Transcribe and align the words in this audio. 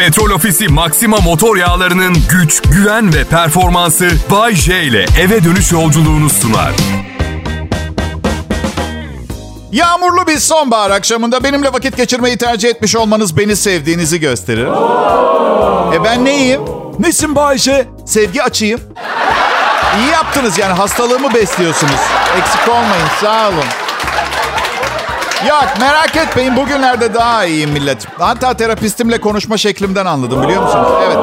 Petrol 0.00 0.30
Ofisi 0.30 0.68
Maxima 0.68 1.16
motor 1.16 1.56
yağlarının 1.56 2.16
güç, 2.30 2.62
güven 2.62 3.14
ve 3.14 3.24
performansı 3.24 4.10
Bay 4.30 4.54
J 4.54 4.82
ile 4.82 5.06
eve 5.20 5.44
dönüş 5.44 5.72
yolculuğunu 5.72 6.30
sunar. 6.30 6.72
Yağmurlu 9.72 10.26
bir 10.26 10.38
sonbahar 10.38 10.90
akşamında 10.90 11.44
benimle 11.44 11.72
vakit 11.72 11.96
geçirmeyi 11.96 12.36
tercih 12.36 12.68
etmiş 12.68 12.96
olmanız 12.96 13.36
beni 13.36 13.56
sevdiğinizi 13.56 14.20
gösterir. 14.20 14.66
E 15.94 16.04
ben 16.04 16.24
neyim? 16.24 16.60
Nesin 16.98 17.36
Bayşe? 17.36 17.88
Sevgi 18.06 18.42
açayım. 18.42 18.80
İyi 19.98 20.10
yaptınız 20.12 20.58
yani 20.58 20.72
hastalığımı 20.72 21.34
besliyorsunuz. 21.34 22.00
Eksik 22.38 22.68
olmayın 22.68 23.08
sağ 23.20 23.48
olun. 23.48 23.89
Yok 25.48 25.64
merak 25.80 26.16
etmeyin 26.16 26.56
bugünlerde 26.56 27.14
daha 27.14 27.44
iyiyim 27.44 27.70
millet. 27.70 28.06
Hatta 28.18 28.54
terapistimle 28.54 29.20
konuşma 29.20 29.56
şeklimden 29.56 30.06
anladım 30.06 30.42
biliyor 30.42 30.62
musunuz? 30.62 30.88
Evet. 31.06 31.16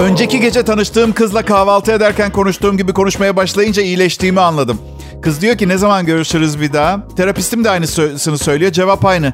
Önceki 0.00 0.40
gece 0.40 0.62
tanıştığım 0.62 1.12
kızla 1.12 1.42
kahvaltı 1.44 1.92
ederken 1.92 2.32
konuştuğum 2.32 2.76
gibi 2.76 2.92
konuşmaya 2.94 3.36
başlayınca 3.36 3.82
iyileştiğimi 3.82 4.40
anladım. 4.40 4.78
Kız 5.22 5.40
diyor 5.40 5.58
ki 5.58 5.68
ne 5.68 5.78
zaman 5.78 6.06
görüşürüz 6.06 6.60
bir 6.60 6.72
daha? 6.72 6.98
Terapistim 7.16 7.64
de 7.64 7.70
aynısını 7.70 8.38
söylüyor. 8.38 8.72
Cevap 8.72 9.04
aynı. 9.04 9.32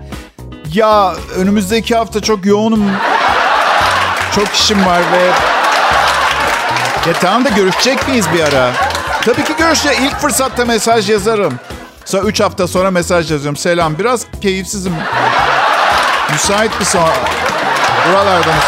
Ya 0.74 1.14
önümüzdeki 1.36 1.94
hafta 1.96 2.20
çok 2.20 2.46
yoğunum. 2.46 2.84
Çok 4.34 4.48
işim 4.48 4.86
var 4.86 5.00
ve... 5.12 5.24
Ya 7.08 7.12
tamam 7.20 7.44
da 7.44 7.48
görüşecek 7.48 8.08
miyiz 8.08 8.26
bir 8.34 8.40
ara? 8.40 8.70
Tabii 9.24 9.44
ki 9.44 9.52
görüşeceğiz. 9.58 9.98
İlk 10.00 10.16
fırsatta 10.18 10.64
mesaj 10.64 11.10
yazarım. 11.10 11.54
Sonra 12.12 12.28
üç 12.28 12.40
hafta 12.40 12.66
sonra 12.66 12.90
mesaj 12.90 13.30
yazıyorum. 13.30 13.56
Selam 13.56 13.98
biraz 13.98 14.26
keyifsizim. 14.42 14.92
Müsait 16.32 16.80
bir 16.80 16.84
sonra. 16.84 17.12
Buralardayız. 18.08 18.64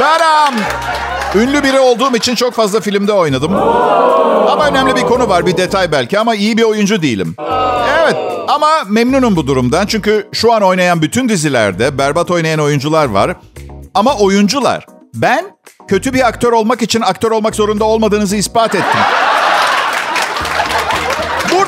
Beram. 0.00 0.54
Ünlü 1.34 1.62
biri 1.62 1.80
olduğum 1.80 2.16
için 2.16 2.34
çok 2.34 2.54
fazla 2.54 2.80
filmde 2.80 3.12
oynadım. 3.12 3.56
Ama 4.50 4.68
önemli 4.68 4.96
bir 4.96 5.00
konu 5.00 5.28
var, 5.28 5.46
bir 5.46 5.56
detay 5.56 5.92
belki 5.92 6.18
ama 6.18 6.34
iyi 6.34 6.56
bir 6.56 6.62
oyuncu 6.62 7.02
değilim. 7.02 7.34
Evet 7.98 8.16
ama 8.48 8.68
memnunum 8.88 9.36
bu 9.36 9.46
durumdan. 9.46 9.86
Çünkü 9.86 10.28
şu 10.32 10.52
an 10.52 10.62
oynayan 10.62 11.02
bütün 11.02 11.28
dizilerde 11.28 11.98
berbat 11.98 12.30
oynayan 12.30 12.60
oyuncular 12.60 13.06
var. 13.06 13.36
Ama 13.94 14.16
oyuncular. 14.16 14.86
Ben 15.14 15.44
kötü 15.88 16.14
bir 16.14 16.28
aktör 16.28 16.52
olmak 16.52 16.82
için 16.82 17.00
aktör 17.00 17.30
olmak 17.30 17.54
zorunda 17.54 17.84
olmadığınızı 17.84 18.36
ispat 18.36 18.74
ettim. 18.74 19.00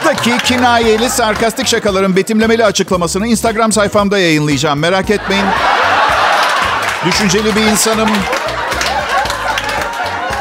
Buradaki 0.05 0.39
kinayeli, 0.39 1.11
sarkastik 1.11 1.67
şakaların 1.67 2.17
betimlemeli 2.17 2.65
açıklamasını 2.65 3.27
Instagram 3.27 3.73
sayfamda 3.73 4.19
yayınlayacağım. 4.19 4.79
Merak 4.79 5.11
etmeyin. 5.11 5.45
Düşünceli 7.07 7.57
bir 7.57 7.61
insanım. 7.61 8.09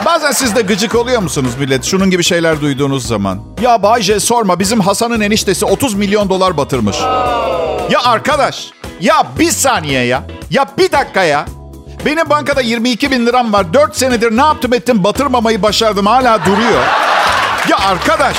Bazen 0.05 0.31
siz 0.31 0.55
de 0.55 0.61
gıcık 0.61 0.95
oluyor 0.95 1.21
musunuz 1.21 1.51
millet? 1.59 1.83
Şunun 1.83 2.09
gibi 2.09 2.23
şeyler 2.23 2.61
duyduğunuz 2.61 3.07
zaman. 3.07 3.41
Ya 3.61 3.83
Bayce 3.83 4.19
sorma 4.19 4.59
bizim 4.59 4.79
Hasan'ın 4.79 5.21
eniştesi 5.21 5.65
30 5.65 5.93
milyon 5.93 6.29
dolar 6.29 6.57
batırmış. 6.57 6.97
Ya 7.89 7.99
arkadaş, 8.03 8.71
ya 9.01 9.23
bir 9.39 9.51
saniye 9.51 10.05
ya. 10.05 10.23
Ya 10.49 10.65
bir 10.77 10.91
dakika 10.91 11.23
ya. 11.23 11.45
Benim 12.05 12.29
bankada 12.29 12.61
22 12.61 13.11
bin 13.11 13.25
liram 13.25 13.53
var. 13.53 13.73
4 13.73 13.97
senedir 13.97 14.37
ne 14.37 14.41
yaptım 14.41 14.73
ettim 14.73 15.03
batırmamayı 15.03 15.61
başardım. 15.61 16.05
Hala 16.05 16.45
duruyor. 16.45 16.83
Ya 17.69 17.77
arkadaş. 17.77 18.37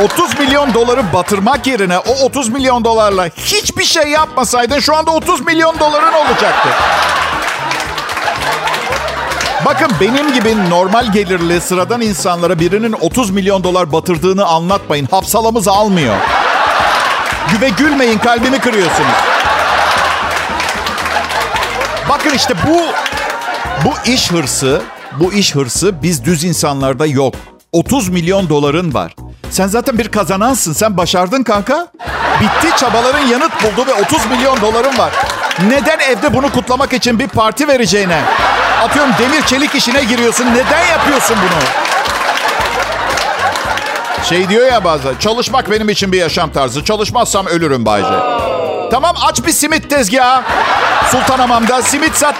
30 0.00 0.38
milyon 0.38 0.74
doları 0.74 1.12
batırmak 1.12 1.66
yerine 1.66 1.98
o 1.98 2.24
30 2.24 2.48
milyon 2.48 2.84
dolarla 2.84 3.26
hiçbir 3.36 3.84
şey 3.84 4.08
yapmasaydın 4.08 4.80
şu 4.80 4.96
anda 4.96 5.10
30 5.10 5.40
milyon 5.40 5.78
doların 5.78 6.12
olacaktı. 6.12 6.68
Bakın 9.64 9.88
benim 10.00 10.32
gibi 10.32 10.70
normal 10.70 11.12
gelirli 11.12 11.60
sıradan 11.60 12.00
insanlara 12.00 12.58
birinin 12.58 12.92
30 12.92 13.30
milyon 13.30 13.64
dolar 13.64 13.92
batırdığını 13.92 14.44
anlatmayın. 14.44 15.08
Hapsalamız 15.10 15.68
almıyor. 15.68 16.16
Ve 17.60 17.68
gülmeyin 17.68 18.18
kalbimi 18.18 18.58
kırıyorsunuz. 18.58 19.16
Bakın 22.08 22.30
işte 22.30 22.54
bu 22.66 22.80
bu 23.84 24.10
iş 24.10 24.32
hırsı, 24.32 24.82
bu 25.20 25.32
iş 25.32 25.54
hırsı 25.54 26.02
biz 26.02 26.24
düz 26.24 26.44
insanlarda 26.44 27.06
yok. 27.06 27.34
30 27.72 28.08
milyon 28.08 28.48
doların 28.48 28.94
var. 28.94 29.14
Sen 29.52 29.66
zaten 29.66 29.98
bir 29.98 30.08
kazanansın. 30.08 30.72
Sen 30.72 30.96
başardın 30.96 31.42
kanka. 31.42 31.88
Bitti 32.40 32.76
çabaların 32.76 33.26
yanıt 33.26 33.52
buldu 33.62 33.86
ve 33.86 33.92
30 33.94 34.26
milyon 34.26 34.60
doların 34.60 34.98
var. 34.98 35.12
Neden 35.68 35.98
evde 35.98 36.34
bunu 36.34 36.52
kutlamak 36.52 36.92
için 36.92 37.18
bir 37.18 37.28
parti 37.28 37.68
vereceğine? 37.68 38.20
Atıyorum 38.82 39.12
demir 39.18 39.42
çelik 39.42 39.74
işine 39.74 40.04
giriyorsun. 40.04 40.46
Neden 40.46 40.86
yapıyorsun 40.86 41.36
bunu? 41.42 41.62
Şey 44.24 44.48
diyor 44.48 44.66
ya 44.66 44.84
bazen. 44.84 45.14
Çalışmak 45.20 45.70
benim 45.70 45.88
için 45.88 46.12
bir 46.12 46.18
yaşam 46.18 46.50
tarzı. 46.52 46.84
Çalışmazsam 46.84 47.46
ölürüm 47.46 47.86
Bayce. 47.86 48.14
Tamam 48.90 49.16
aç 49.24 49.46
bir 49.46 49.52
simit 49.52 49.90
tezgahı. 49.90 50.42
Sultanamam'da 51.10 51.82
simit 51.82 52.14
sat. 52.14 52.34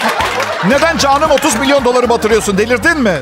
Neden 0.68 0.96
canım 0.98 1.30
30 1.30 1.54
milyon 1.54 1.84
doları 1.84 2.08
batırıyorsun? 2.08 2.58
Delirdin 2.58 3.00
mi? 3.00 3.18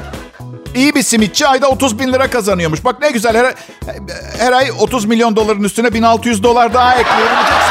İyi 0.75 0.95
bir 0.95 1.03
simitçi 1.03 1.47
ayda 1.47 1.69
30 1.69 1.99
bin 1.99 2.13
lira 2.13 2.31
kazanıyormuş. 2.31 2.85
Bak 2.85 3.01
ne 3.01 3.11
güzel 3.11 3.37
her, 3.37 3.55
her 4.39 4.53
ay 4.53 4.71
30 4.81 5.05
milyon 5.05 5.37
doların 5.37 5.65
üstüne 5.65 5.95
1600 5.95 6.43
dolar 6.43 6.75
daha 6.75 6.95
ekleyebileceksin. 6.95 7.71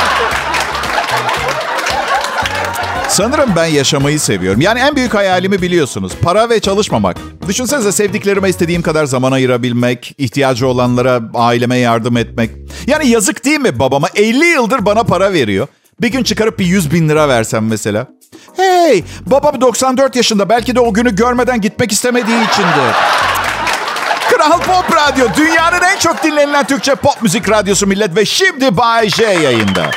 Sanırım 3.09 3.49
ben 3.55 3.65
yaşamayı 3.65 4.19
seviyorum. 4.19 4.61
Yani 4.61 4.79
en 4.79 4.95
büyük 4.95 5.13
hayalimi 5.13 5.61
biliyorsunuz. 5.61 6.11
Para 6.21 6.49
ve 6.49 6.59
çalışmamak. 6.59 7.17
Düşünsenize 7.47 7.91
sevdiklerime 7.91 8.49
istediğim 8.49 8.81
kadar 8.81 9.05
zaman 9.05 9.31
ayırabilmek, 9.31 10.15
ihtiyacı 10.17 10.67
olanlara 10.67 11.21
aileme 11.33 11.77
yardım 11.77 12.17
etmek. 12.17 12.51
Yani 12.87 13.07
yazık 13.07 13.45
değil 13.45 13.59
mi 13.59 13.79
babama? 13.79 14.07
50 14.15 14.45
yıldır 14.45 14.85
bana 14.85 15.03
para 15.03 15.33
veriyor. 15.33 15.67
Bir 16.01 16.07
gün 16.07 16.23
çıkarıp 16.23 16.59
bir 16.59 16.65
100 16.65 16.91
bin 16.91 17.09
lira 17.09 17.29
versem 17.29 17.67
mesela. 17.67 18.07
Hey, 18.57 19.03
babam 19.25 19.61
94 19.61 20.15
yaşında. 20.15 20.49
Belki 20.49 20.75
de 20.75 20.79
o 20.79 20.93
günü 20.93 21.15
görmeden 21.15 21.61
gitmek 21.61 21.91
istemediği 21.91 22.47
içindir. 22.49 22.95
Kral 24.29 24.59
Pop 24.59 24.95
Radyo, 24.95 25.27
dünyanın 25.37 25.81
en 25.81 25.99
çok 25.99 26.23
dinlenilen 26.23 26.67
Türkçe 26.67 26.95
pop 26.95 27.21
müzik 27.21 27.49
radyosu 27.49 27.87
millet 27.87 28.15
ve 28.15 28.25
şimdi 28.25 28.77
Bay 28.77 29.09
J 29.09 29.23
yayında. 29.23 29.91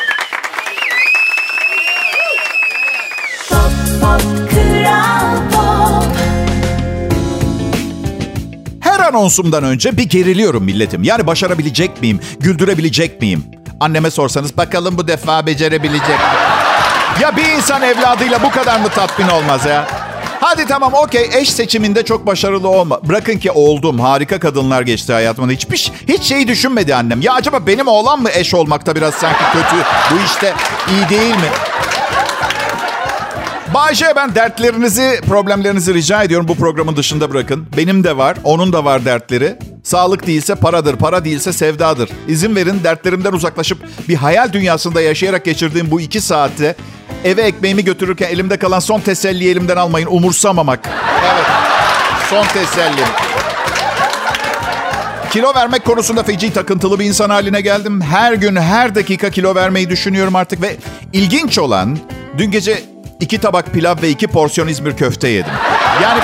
Her 8.80 9.00
anonsumdan 9.00 9.64
önce 9.64 9.96
bir 9.96 10.08
geriliyorum 10.08 10.64
milletim. 10.64 11.02
Yani 11.02 11.26
başarabilecek 11.26 12.00
miyim? 12.02 12.20
Güldürebilecek 12.40 13.20
miyim? 13.20 13.44
Anneme 13.80 14.10
sorsanız 14.10 14.56
bakalım 14.56 14.98
bu 14.98 15.08
defa 15.08 15.46
becerebilecek 15.46 16.08
mi? 16.08 16.61
Ya 17.20 17.36
bir 17.36 17.44
insan 17.48 17.82
evladıyla 17.82 18.42
bu 18.42 18.50
kadar 18.50 18.80
mı 18.80 18.88
tatmin 18.88 19.28
olmaz 19.28 19.66
ya? 19.66 19.86
Hadi 20.40 20.66
tamam 20.66 20.92
okey 20.94 21.30
eş 21.34 21.52
seçiminde 21.52 22.04
çok 22.04 22.26
başarılı 22.26 22.68
olma. 22.68 23.00
Bırakın 23.08 23.38
ki 23.38 23.50
oldum. 23.50 24.00
Harika 24.00 24.40
kadınlar 24.40 24.82
geçti 24.82 25.12
hayatımda. 25.12 25.52
Hiçbir 25.52 25.92
hiç 26.08 26.22
şeyi 26.22 26.48
düşünmedi 26.48 26.94
annem. 26.94 27.20
Ya 27.20 27.32
acaba 27.32 27.66
benim 27.66 27.88
oğlan 27.88 28.22
mı 28.22 28.30
eş 28.34 28.54
olmakta 28.54 28.96
biraz 28.96 29.14
sanki 29.14 29.42
kötü? 29.52 29.76
Bu 30.10 30.14
işte 30.26 30.54
iyi 30.90 31.08
değil 31.18 31.34
mi? 31.34 31.48
Bayşe 33.74 34.12
ben 34.16 34.34
dertlerinizi, 34.34 35.20
problemlerinizi 35.28 35.94
rica 35.94 36.22
ediyorum 36.22 36.48
bu 36.48 36.54
programın 36.54 36.96
dışında 36.96 37.30
bırakın. 37.30 37.66
Benim 37.76 38.04
de 38.04 38.16
var, 38.16 38.36
onun 38.44 38.72
da 38.72 38.84
var 38.84 39.04
dertleri. 39.04 39.58
Sağlık 39.84 40.26
değilse 40.26 40.54
paradır, 40.54 40.96
para 40.96 41.24
değilse 41.24 41.52
sevdadır. 41.52 42.10
İzin 42.28 42.56
verin 42.56 42.84
dertlerimden 42.84 43.32
uzaklaşıp 43.32 43.78
bir 44.08 44.14
hayal 44.14 44.52
dünyasında 44.52 45.00
yaşayarak 45.00 45.44
geçirdiğim 45.44 45.90
bu 45.90 46.00
iki 46.00 46.20
saatte 46.20 46.76
eve 47.24 47.42
ekmeğimi 47.42 47.84
götürürken 47.84 48.28
elimde 48.28 48.58
kalan 48.58 48.80
son 48.80 49.00
teselliyi 49.00 49.50
elimden 49.50 49.76
almayın. 49.76 50.08
Umursamamak. 50.10 50.80
Evet, 51.34 51.46
son 52.30 52.44
tesellim. 52.44 53.06
Kilo 55.30 55.54
vermek 55.54 55.84
konusunda 55.84 56.22
feci 56.22 56.52
takıntılı 56.52 56.98
bir 56.98 57.04
insan 57.04 57.30
haline 57.30 57.60
geldim. 57.60 58.00
Her 58.00 58.32
gün, 58.32 58.56
her 58.56 58.94
dakika 58.94 59.30
kilo 59.30 59.54
vermeyi 59.54 59.90
düşünüyorum 59.90 60.36
artık 60.36 60.62
ve 60.62 60.76
ilginç 61.12 61.58
olan 61.58 61.98
dün 62.38 62.50
gece 62.50 62.82
iki 63.20 63.38
tabak 63.38 63.72
pilav 63.72 64.02
ve 64.02 64.08
iki 64.08 64.26
porsiyon 64.26 64.68
İzmir 64.68 64.96
köfte 64.96 65.28
yedim. 65.28 65.52
Yani 66.02 66.20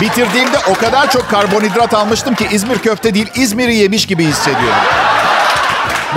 bitirdiğimde 0.00 0.58
o 0.70 0.74
kadar 0.74 1.10
çok 1.10 1.30
karbonhidrat 1.30 1.94
almıştım 1.94 2.34
ki 2.34 2.48
İzmir 2.52 2.78
köfte 2.78 3.14
değil 3.14 3.26
İzmir'i 3.34 3.74
yemiş 3.74 4.06
gibi 4.06 4.24
hissediyorum. 4.24 4.82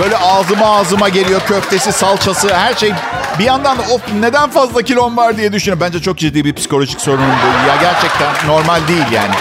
Böyle 0.00 0.16
ağzıma 0.16 0.76
ağzıma 0.76 1.08
geliyor 1.08 1.40
köftesi, 1.40 1.92
salçası, 1.92 2.54
her 2.54 2.74
şey. 2.74 2.92
Bir 3.38 3.44
yandan 3.44 3.78
da 3.78 3.82
of 3.82 4.00
neden 4.20 4.50
fazla 4.50 4.82
kilom 4.82 5.16
var 5.16 5.36
diye 5.36 5.52
düşünüyorum. 5.52 5.80
Bence 5.80 6.00
çok 6.02 6.18
ciddi 6.18 6.44
bir 6.44 6.52
psikolojik 6.54 7.00
sorunum 7.00 7.26
bu. 7.28 7.68
Ya 7.68 7.76
gerçekten 7.80 8.46
normal 8.46 8.88
değil 8.88 9.04
yani. 9.12 9.34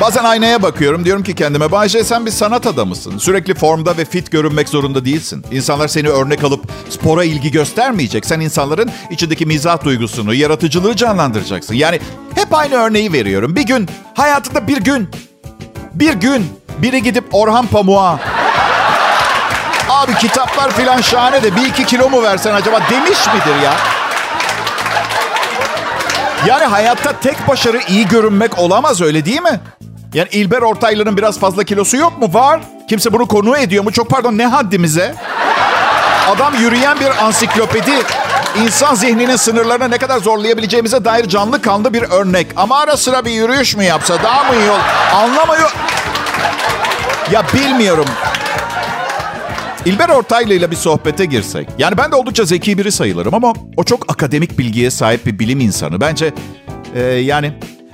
Bazen 0.00 0.24
aynaya 0.24 0.62
bakıyorum 0.62 1.04
diyorum 1.04 1.22
ki 1.22 1.34
kendime 1.34 1.72
Bayce 1.72 2.04
sen 2.04 2.26
bir 2.26 2.30
sanat 2.30 2.66
adamısın. 2.66 3.18
Sürekli 3.18 3.54
formda 3.54 3.96
ve 3.96 4.04
fit 4.04 4.30
görünmek 4.30 4.68
zorunda 4.68 5.04
değilsin. 5.04 5.44
İnsanlar 5.52 5.88
seni 5.88 6.08
örnek 6.08 6.44
alıp 6.44 6.64
spora 6.90 7.24
ilgi 7.24 7.50
göstermeyecek. 7.50 8.26
Sen 8.26 8.40
insanların 8.40 8.90
içindeki 9.10 9.46
mizah 9.46 9.84
duygusunu, 9.84 10.34
yaratıcılığı 10.34 10.96
canlandıracaksın. 10.96 11.74
Yani 11.74 12.00
hep 12.34 12.54
aynı 12.54 12.74
örneği 12.74 13.12
veriyorum. 13.12 13.56
Bir 13.56 13.66
gün, 13.66 13.88
hayatında 14.14 14.68
bir 14.68 14.76
gün, 14.76 15.08
bir 15.94 16.12
gün 16.12 16.46
biri 16.78 17.02
gidip 17.02 17.24
Orhan 17.32 17.66
Pamuk'a 17.66 18.20
Abi 20.02 20.14
kitaplar 20.14 20.70
filan 20.70 21.00
şahane 21.00 21.42
de 21.42 21.56
bir 21.56 21.66
iki 21.66 21.86
kilo 21.86 22.10
mu 22.10 22.22
versen 22.22 22.54
acaba 22.54 22.80
demiş 22.90 23.18
midir 23.34 23.62
ya? 23.64 23.72
Yani 26.46 26.64
hayatta 26.64 27.12
tek 27.12 27.48
başarı 27.48 27.80
iyi 27.88 28.08
görünmek 28.08 28.58
olamaz 28.58 29.00
öyle 29.00 29.24
değil 29.24 29.42
mi? 29.42 29.60
Yani 30.14 30.28
İlber 30.32 30.62
Ortaylı'nın 30.62 31.16
biraz 31.16 31.38
fazla 31.38 31.64
kilosu 31.64 31.96
yok 31.96 32.18
mu? 32.18 32.34
Var. 32.34 32.60
Kimse 32.88 33.12
bunu 33.12 33.28
konu 33.28 33.58
ediyor 33.58 33.84
mu? 33.84 33.92
Çok 33.92 34.10
pardon 34.10 34.38
ne 34.38 34.46
haddimize? 34.46 35.14
Adam 36.36 36.54
yürüyen 36.54 37.00
bir 37.00 37.24
ansiklopedi. 37.24 37.92
İnsan 38.56 38.94
zihninin 38.94 39.36
sınırlarını 39.36 39.90
ne 39.90 39.98
kadar 39.98 40.18
zorlayabileceğimize 40.18 41.04
dair 41.04 41.28
canlı 41.28 41.62
kanlı 41.62 41.94
bir 41.94 42.02
örnek. 42.02 42.46
Ama 42.56 42.78
ara 42.78 42.96
sıra 42.96 43.24
bir 43.24 43.30
yürüyüş 43.30 43.76
mü 43.76 43.84
yapsa 43.84 44.22
daha 44.22 44.44
mı 44.44 44.54
iyi 44.60 44.70
olur? 44.70 44.80
Anlamıyor. 45.14 45.72
Ya 47.30 47.42
bilmiyorum. 47.54 48.06
İlber 49.84 50.08
Ortaylı 50.08 50.54
ile 50.54 50.70
bir 50.70 50.76
sohbete 50.76 51.24
girsek. 51.24 51.68
Yani 51.78 51.98
ben 51.98 52.12
de 52.12 52.16
oldukça 52.16 52.44
zeki 52.44 52.78
biri 52.78 52.92
sayılırım 52.92 53.34
ama 53.34 53.52
o 53.76 53.84
çok 53.84 54.12
akademik 54.12 54.58
bilgiye 54.58 54.90
sahip 54.90 55.26
bir 55.26 55.38
bilim 55.38 55.60
insanı. 55.60 56.00
Bence 56.00 56.32
e, 56.94 57.00
yani 57.02 57.52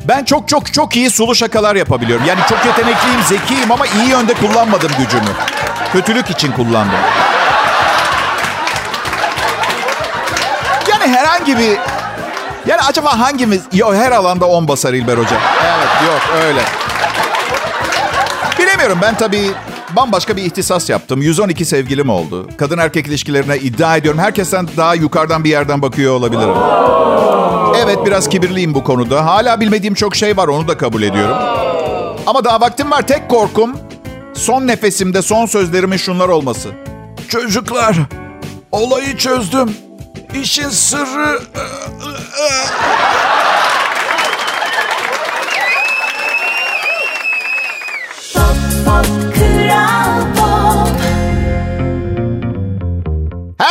ben 0.09 0.25
çok 0.25 0.49
çok 0.49 0.73
çok 0.73 0.97
iyi 0.97 1.11
sulu 1.11 1.35
şakalar 1.35 1.77
yapabiliyorum. 1.77 2.27
Yani 2.27 2.41
çok 2.49 2.59
yetenekliyim, 2.67 3.23
zekiyim 3.29 3.73
ama 3.73 3.87
iyi 3.87 4.11
yönde 4.11 4.35
kullanmadım 4.35 4.91
gücümü. 4.99 5.31
Kötülük 5.93 6.31
için 6.31 6.53
kullandım. 6.53 6.99
Yani 10.91 11.07
herhangi 11.07 11.59
bir... 11.59 11.79
Yani 12.67 12.81
acaba 12.89 13.19
hangimiz... 13.19 13.63
Yok 13.73 13.95
her 13.95 14.13
alanda 14.13 14.47
on 14.47 14.69
basar 14.69 14.93
İlber 14.95 15.19
Hoca. 15.19 15.37
Evet 15.65 15.89
yok 16.07 16.43
öyle. 16.45 16.61
Bilemiyorum 18.59 18.99
ben 19.03 19.17
tabii 19.17 19.51
bambaşka 19.97 20.37
bir 20.37 20.43
ihtisas 20.43 20.91
yaptım. 20.91 21.23
112 21.23 21.65
sevgilim 21.65 22.11
oldu. 22.11 22.49
Kadın 22.57 22.79
erkek 22.79 23.07
ilişkilerine 23.07 23.57
iddia 23.59 23.97
ediyorum. 23.97 24.21
Herkesten 24.21 24.69
daha 24.77 24.95
yukarıdan 24.95 25.45
bir 25.45 25.51
yerden 25.51 25.83
bakıyor 25.83 26.15
olabilirim. 26.15 26.55
Evet 27.85 27.99
biraz 28.07 28.29
kibirliyim 28.29 28.75
bu 28.75 28.85
konuda. 28.85 29.27
Hala 29.27 29.61
bilmediğim 29.61 29.95
çok 29.95 30.17
şey 30.17 30.37
var 30.37 30.49
onu 30.49 30.69
da 30.69 30.79
kabul 30.79 31.03
ediyorum. 31.03 31.37
Ama 32.27 32.45
daha 32.45 32.61
vaktim 32.61 32.91
var. 32.91 33.07
Tek 33.07 33.29
korkum 33.29 33.77
son 34.35 34.67
nefesimde 34.67 35.23
son 35.23 35.47
sözlerimin 35.47 35.97
şunlar 35.97 36.29
olması. 36.29 36.69
Çocuklar 37.29 37.97
olayı 38.73 39.17
çözdüm. 39.17 39.77
İşin 40.43 40.69
sırrı... 40.69 41.41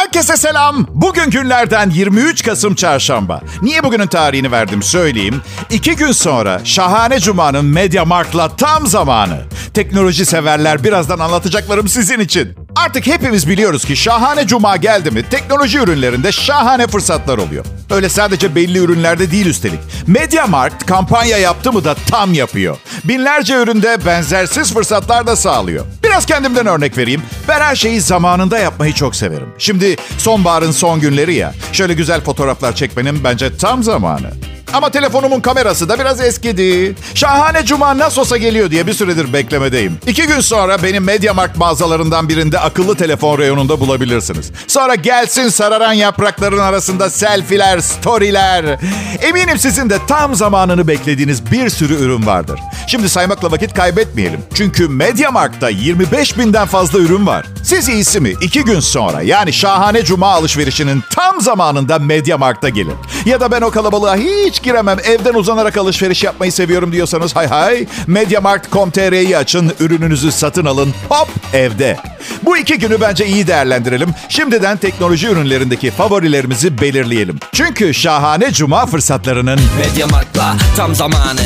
Herkese 0.07 0.38
selam. 0.38 0.88
Bugün 0.89 1.30
günlerden 1.30 1.89
23 1.89 2.44
Kasım 2.44 2.75
Çarşamba. 2.75 3.42
Niye 3.62 3.83
bugünün 3.83 4.07
tarihini 4.07 4.51
verdim 4.51 4.83
söyleyeyim. 4.83 5.42
İki 5.69 5.95
gün 5.95 6.12
sonra 6.12 6.62
Şahane 6.63 7.19
Cuma'nın 7.19 7.65
Media 7.65 8.06
Markt'la 8.06 8.56
tam 8.56 8.88
zamanı. 8.88 9.39
Teknoloji 9.74 10.25
severler 10.25 10.83
birazdan 10.83 11.19
anlatacaklarım 11.19 11.88
sizin 11.88 12.19
için. 12.19 12.56
Artık 12.75 13.07
hepimiz 13.07 13.50
biliyoruz 13.50 13.86
ki 13.86 13.95
şahane 13.95 14.48
cuma 14.48 14.77
geldi 14.77 15.12
mi 15.12 15.24
teknoloji 15.30 15.77
ürünlerinde 15.77 16.31
şahane 16.31 16.88
fırsatlar 16.88 17.38
oluyor. 17.38 17.65
Öyle 17.89 18.09
sadece 18.09 18.55
belli 18.55 18.77
ürünlerde 18.77 19.31
değil 19.31 19.45
üstelik. 19.45 19.79
MediaMarkt 20.07 20.85
kampanya 20.85 21.37
yaptı 21.37 21.73
mı 21.73 21.83
da 21.83 21.95
tam 22.09 22.33
yapıyor. 22.33 22.77
Binlerce 23.03 23.55
üründe 23.55 24.05
benzersiz 24.05 24.73
fırsatlar 24.73 25.27
da 25.27 25.35
sağlıyor. 25.35 25.85
Biraz 26.03 26.25
kendimden 26.25 26.65
örnek 26.67 26.97
vereyim. 26.97 27.21
Ben 27.47 27.59
her 27.59 27.75
şeyi 27.75 28.01
zamanında 28.01 28.57
yapmayı 28.57 28.93
çok 28.93 29.15
severim. 29.15 29.49
Şimdi 29.57 29.95
sonbaharın 30.17 30.71
son 30.71 30.99
günleri 30.99 31.35
ya. 31.35 31.53
Şöyle 31.71 31.93
güzel 31.93 32.21
fotoğraflar 32.21 32.75
çekmenin 32.75 33.23
bence 33.23 33.57
tam 33.57 33.83
zamanı. 33.83 34.31
Ama 34.73 34.89
telefonumun 34.89 35.39
kamerası 35.39 35.89
da 35.89 35.99
biraz 35.99 36.21
eskidi. 36.21 36.95
Şahane 37.13 37.65
cuma 37.65 37.97
nasıl 37.97 38.21
olsa 38.21 38.37
geliyor 38.37 38.71
diye 38.71 38.87
bir 38.87 38.93
süredir 38.93 39.33
beklemedeyim. 39.33 39.97
İki 40.07 40.27
gün 40.27 40.39
sonra 40.39 40.83
benim 40.83 41.03
Mediamarkt 41.03 41.57
mağazalarından 41.57 42.29
birinde 42.29 42.59
akıllı 42.59 42.95
telefon 42.95 43.37
reyonunda 43.37 43.79
bulabilirsiniz. 43.79 44.51
Sonra 44.67 44.95
gelsin 44.95 45.49
sararan 45.49 45.93
yaprakların 45.93 46.57
arasında 46.57 47.09
selfiler, 47.09 47.79
storyler. 47.79 48.79
Eminim 49.21 49.57
sizin 49.57 49.89
de 49.89 49.97
tam 50.07 50.35
zamanını 50.35 50.87
beklediğiniz 50.87 51.51
bir 51.51 51.69
sürü 51.69 51.95
ürün 51.95 52.25
vardır. 52.25 52.59
Şimdi 52.87 53.09
saymakla 53.09 53.51
vakit 53.51 53.73
kaybetmeyelim. 53.73 54.39
Çünkü 54.53 54.87
Mediamarkt'ta 54.87 55.69
25 55.69 56.37
binden 56.37 56.65
fazla 56.67 56.99
ürün 56.99 57.25
var. 57.27 57.45
Siz 57.63 57.89
iyisi 57.89 58.19
mi? 58.19 58.33
İki 58.41 58.63
gün 58.63 58.79
sonra 58.79 59.21
yani 59.21 59.53
şahane 59.53 60.03
cuma 60.03 60.27
alışverişinin 60.33 61.03
tam 61.15 61.41
zamanında 61.41 61.99
Mediamarkt'a 61.99 62.69
gelin. 62.69 62.95
Ya 63.25 63.39
da 63.39 63.51
ben 63.51 63.61
o 63.61 63.71
kalabalığa 63.71 64.15
hiç 64.15 64.56
giremem 64.59 64.98
evden 65.04 65.33
uzanarak 65.33 65.77
alışveriş 65.77 66.24
yapmayı 66.24 66.51
seviyorum 66.51 66.92
diyorsanız 66.92 67.36
hay 67.36 67.48
hay 67.48 67.86
Mediamarkt.com.tr'yi 68.07 69.38
açın 69.38 69.74
ürününüzü 69.80 70.31
satın 70.31 70.65
alın 70.65 70.94
hop 71.09 71.30
evde. 71.54 71.98
Bu 72.44 72.57
iki 72.57 72.80
günü 72.80 73.01
bence 73.01 73.25
iyi 73.25 73.48
değerlendirelim. 73.48 74.09
Şimdiden 74.30 74.77
teknoloji 74.77 75.27
ürünlerindeki 75.27 75.92
favorilerimizi 75.92 76.81
belirleyelim. 76.81 77.39
Çünkü 77.54 77.94
şahane 77.94 78.51
cuma 78.51 78.86
fırsatlarının 78.86 79.59
Mediamarkt'la 79.80 80.56
tam 80.77 80.95
zamanı. 80.95 81.42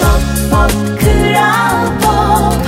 Pop, 0.00 0.50
pop, 0.50 1.00
kral 1.00 1.86
pop. 2.02 2.66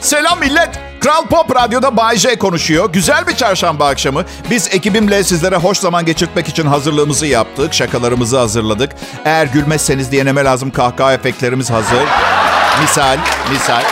Selam 0.00 0.40
millet. 0.40 0.89
Kral 1.00 1.26
Pop 1.26 1.56
Radyo'da 1.56 1.96
Bay 1.96 2.16
J 2.16 2.38
konuşuyor. 2.38 2.92
Güzel 2.92 3.26
bir 3.26 3.36
çarşamba 3.36 3.88
akşamı. 3.88 4.24
Biz 4.50 4.74
ekibimle 4.74 5.24
sizlere 5.24 5.56
hoş 5.56 5.78
zaman 5.78 6.04
geçirtmek 6.04 6.48
için 6.48 6.66
hazırlığımızı 6.66 7.26
yaptık. 7.26 7.74
Şakalarımızı 7.74 8.38
hazırladık. 8.38 8.92
Eğer 9.24 9.46
gülmezseniz 9.46 10.12
diye 10.12 10.24
neme 10.24 10.44
lazım 10.44 10.70
kahkaha 10.70 11.12
efektlerimiz 11.12 11.70
hazır. 11.70 12.02
Misal, 12.82 13.18
misal. 13.52 13.82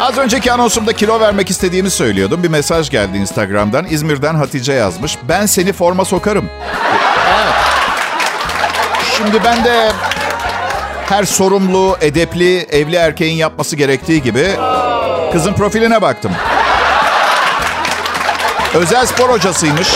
Az 0.00 0.18
önceki 0.18 0.52
anonsumda 0.52 0.92
kilo 0.92 1.20
vermek 1.20 1.50
istediğimi 1.50 1.90
söylüyordum. 1.90 2.42
Bir 2.42 2.48
mesaj 2.48 2.90
geldi 2.90 3.18
Instagram'dan. 3.18 3.86
İzmir'den 3.90 4.34
Hatice 4.34 4.72
yazmış. 4.72 5.18
Ben 5.28 5.46
seni 5.46 5.72
forma 5.72 6.04
sokarım. 6.04 6.50
Evet. 7.28 7.54
Şimdi 9.16 9.44
ben 9.44 9.64
de 9.64 9.92
her 11.10 11.24
sorumlu, 11.24 11.96
edepli, 12.00 12.58
evli 12.58 12.96
erkeğin 12.96 13.36
yapması 13.36 13.76
gerektiği 13.76 14.22
gibi 14.22 14.46
kızın 15.32 15.52
profiline 15.52 16.02
baktım. 16.02 16.32
Özel 18.74 19.06
spor 19.06 19.28
hocasıymış. 19.28 19.88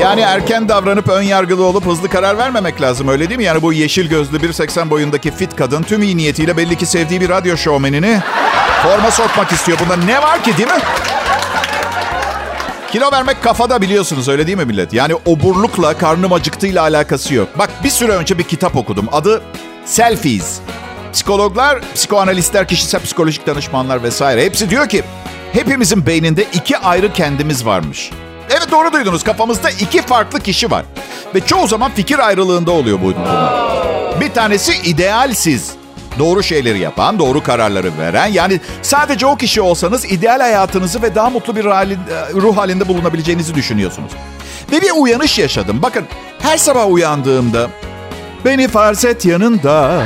Yani 0.00 0.20
erken 0.20 0.68
davranıp 0.68 1.08
ön 1.08 1.22
yargılı 1.22 1.64
olup 1.64 1.86
hızlı 1.86 2.08
karar 2.08 2.38
vermemek 2.38 2.80
lazım 2.80 3.08
öyle 3.08 3.28
değil 3.28 3.38
mi? 3.38 3.44
Yani 3.44 3.62
bu 3.62 3.72
yeşil 3.72 4.08
gözlü 4.08 4.36
1.80 4.36 4.90
boyundaki 4.90 5.30
fit 5.30 5.56
kadın 5.56 5.82
tüm 5.82 6.02
iyi 6.02 6.16
niyetiyle 6.16 6.56
belli 6.56 6.76
ki 6.76 6.86
sevdiği 6.86 7.20
bir 7.20 7.28
radyo 7.28 7.56
şovmenini 7.56 8.20
forma 8.82 9.10
sokmak 9.10 9.52
istiyor. 9.52 9.78
Bunda 9.78 9.96
ne 9.96 10.22
var 10.22 10.42
ki 10.42 10.58
değil 10.58 10.68
mi? 10.68 10.80
Kilo 12.92 13.12
vermek 13.12 13.42
kafada 13.42 13.82
biliyorsunuz 13.82 14.28
öyle 14.28 14.46
değil 14.46 14.58
mi 14.58 14.64
millet? 14.64 14.92
Yani 14.92 15.14
oburlukla 15.26 15.98
karnım 15.98 16.32
acıktığıyla 16.32 16.82
alakası 16.82 17.34
yok. 17.34 17.48
Bak 17.58 17.70
bir 17.84 17.90
süre 17.90 18.12
önce 18.12 18.38
bir 18.38 18.42
kitap 18.42 18.76
okudum. 18.76 19.08
Adı 19.12 19.42
Selfies. 19.84 20.58
Psikologlar, 21.12 21.80
psikoanalistler, 21.94 22.68
kişisel 22.68 23.02
psikolojik 23.02 23.46
danışmanlar 23.46 24.02
vesaire 24.02 24.44
hepsi 24.44 24.70
diyor 24.70 24.88
ki 24.88 25.02
hepimizin 25.52 26.06
beyninde 26.06 26.42
iki 26.52 26.78
ayrı 26.78 27.12
kendimiz 27.12 27.66
varmış. 27.66 28.10
Evet 28.50 28.68
doğru 28.70 28.92
duydunuz. 28.92 29.24
Kafamızda 29.24 29.70
iki 29.70 30.02
farklı 30.02 30.40
kişi 30.40 30.70
var. 30.70 30.84
Ve 31.34 31.40
çoğu 31.40 31.66
zaman 31.66 31.90
fikir 31.90 32.18
ayrılığında 32.18 32.70
oluyor 32.70 32.98
bu 33.00 33.04
bunlar. 33.04 34.20
Bir 34.20 34.32
tanesi 34.34 34.72
idealsiz. 34.72 35.81
Doğru 36.18 36.42
şeyleri 36.42 36.78
yapan, 36.78 37.18
doğru 37.18 37.42
kararları 37.42 37.98
veren. 37.98 38.26
Yani 38.26 38.60
sadece 38.82 39.26
o 39.26 39.36
kişi 39.36 39.60
olsanız 39.60 40.04
ideal 40.04 40.40
hayatınızı 40.40 41.02
ve 41.02 41.14
daha 41.14 41.30
mutlu 41.30 41.56
bir 41.56 41.64
hali- 41.64 41.98
ruh 42.34 42.56
halinde 42.56 42.88
bulunabileceğinizi 42.88 43.54
düşünüyorsunuz. 43.54 44.12
Ve 44.72 44.80
bir 44.82 44.90
uyanış 44.96 45.38
yaşadım. 45.38 45.82
Bakın 45.82 46.04
her 46.42 46.56
sabah 46.56 46.90
uyandığımda 46.90 47.68
beni 48.44 48.68
farz 48.68 49.04
et 49.04 49.24
yanında. 49.24 50.02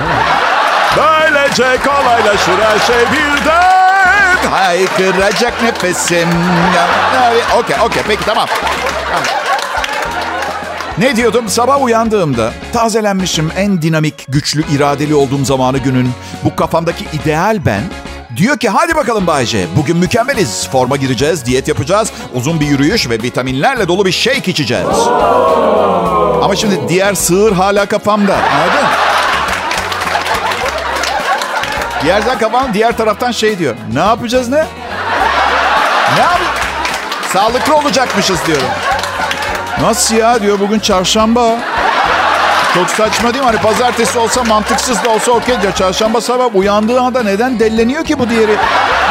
Böylece 0.97 1.77
kolaylaşır 1.85 2.59
her 2.63 2.79
şey 2.87 2.97
birden. 3.13 4.51
Haykıracak 4.51 5.63
nefesim. 5.63 6.29
Okey, 7.59 7.77
okey. 7.85 8.03
Peki 8.09 8.25
tamam. 8.27 8.47
Tamam. 9.09 9.46
Ne 10.99 11.17
diyordum? 11.17 11.49
Sabah 11.49 11.83
uyandığımda 11.83 12.53
tazelenmişim 12.73 13.53
en 13.57 13.83
dinamik, 13.83 14.25
güçlü, 14.29 14.65
iradeli 14.77 15.15
olduğum 15.15 15.45
zamanı 15.45 15.79
günün 15.79 16.11
bu 16.45 16.57
kafamdaki 16.57 17.05
ideal 17.13 17.61
ben 17.67 17.81
diyor 18.37 18.59
ki 18.59 18.69
hadi 18.69 18.97
bakalım 18.97 19.27
Bayce 19.27 19.67
bugün 19.77 19.97
mükemmeliz. 19.97 20.69
Forma 20.73 20.97
gireceğiz, 20.97 21.47
diyet 21.47 21.69
yapacağız, 21.69 22.13
uzun 22.35 22.61
bir 22.61 22.67
yürüyüş 22.67 23.11
ve 23.11 23.23
vitaminlerle 23.23 23.89
dolu 23.89 24.07
bir 24.07 24.13
shake 24.13 24.51
içeceğiz. 24.51 24.99
Ama 26.43 26.57
şimdi 26.57 26.89
diğer 26.89 27.15
sığır 27.15 27.53
hala 27.53 27.87
kafamda. 27.87 28.35
Anladın? 28.35 28.87
Diğerden 32.03 32.39
kafam 32.39 32.75
diğer 32.75 32.97
taraftan 32.97 33.33
şey 33.33 33.59
diyor. 33.59 33.75
Ne 33.93 34.01
yapacağız 34.01 34.49
ne? 34.49 34.67
Ne 36.17 36.23
yap? 36.23 36.41
Sağlıklı 37.33 37.77
olacakmışız 37.77 38.47
diyorum. 38.47 38.69
Nasıl 39.81 40.17
ya 40.17 40.43
diyor 40.43 40.61
bugün 40.61 40.79
çarşamba. 40.79 41.59
Çok 42.75 42.91
saçma 42.91 43.35
değil 43.35 43.45
mi? 43.45 43.51
Hani 43.51 43.63
pazartesi 43.63 44.19
olsa 44.19 44.45
mantıksız 44.45 45.05
da 45.05 45.11
olsa 45.11 45.33
okey 45.33 45.63
diyor. 45.63 45.73
Çarşamba 45.73 46.21
sabah 46.21 46.55
uyandığı 46.55 47.01
anda 47.01 47.23
neden 47.23 47.61
delleniyor 47.61 48.05
ki 48.05 48.19
bu 48.19 48.31
diğeri? 48.31 48.57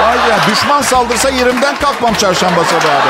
Vay 0.02 0.18
ya 0.30 0.38
düşman 0.52 0.82
saldırsa 0.82 1.30
yerimden 1.30 1.76
kalkmam 1.76 2.14
çarşamba 2.14 2.64
sabahı. 2.64 3.10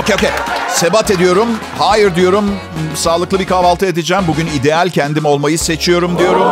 Okey 0.00 0.14
okey. 0.14 0.30
Sebat 0.68 1.10
ediyorum. 1.10 1.48
Hayır 1.78 2.14
diyorum. 2.14 2.50
Sağlıklı 2.94 3.38
bir 3.38 3.46
kahvaltı 3.46 3.86
edeceğim. 3.86 4.24
Bugün 4.28 4.46
ideal 4.46 4.88
kendim 4.88 5.24
olmayı 5.24 5.58
seçiyorum 5.58 6.18
diyorum. 6.18 6.46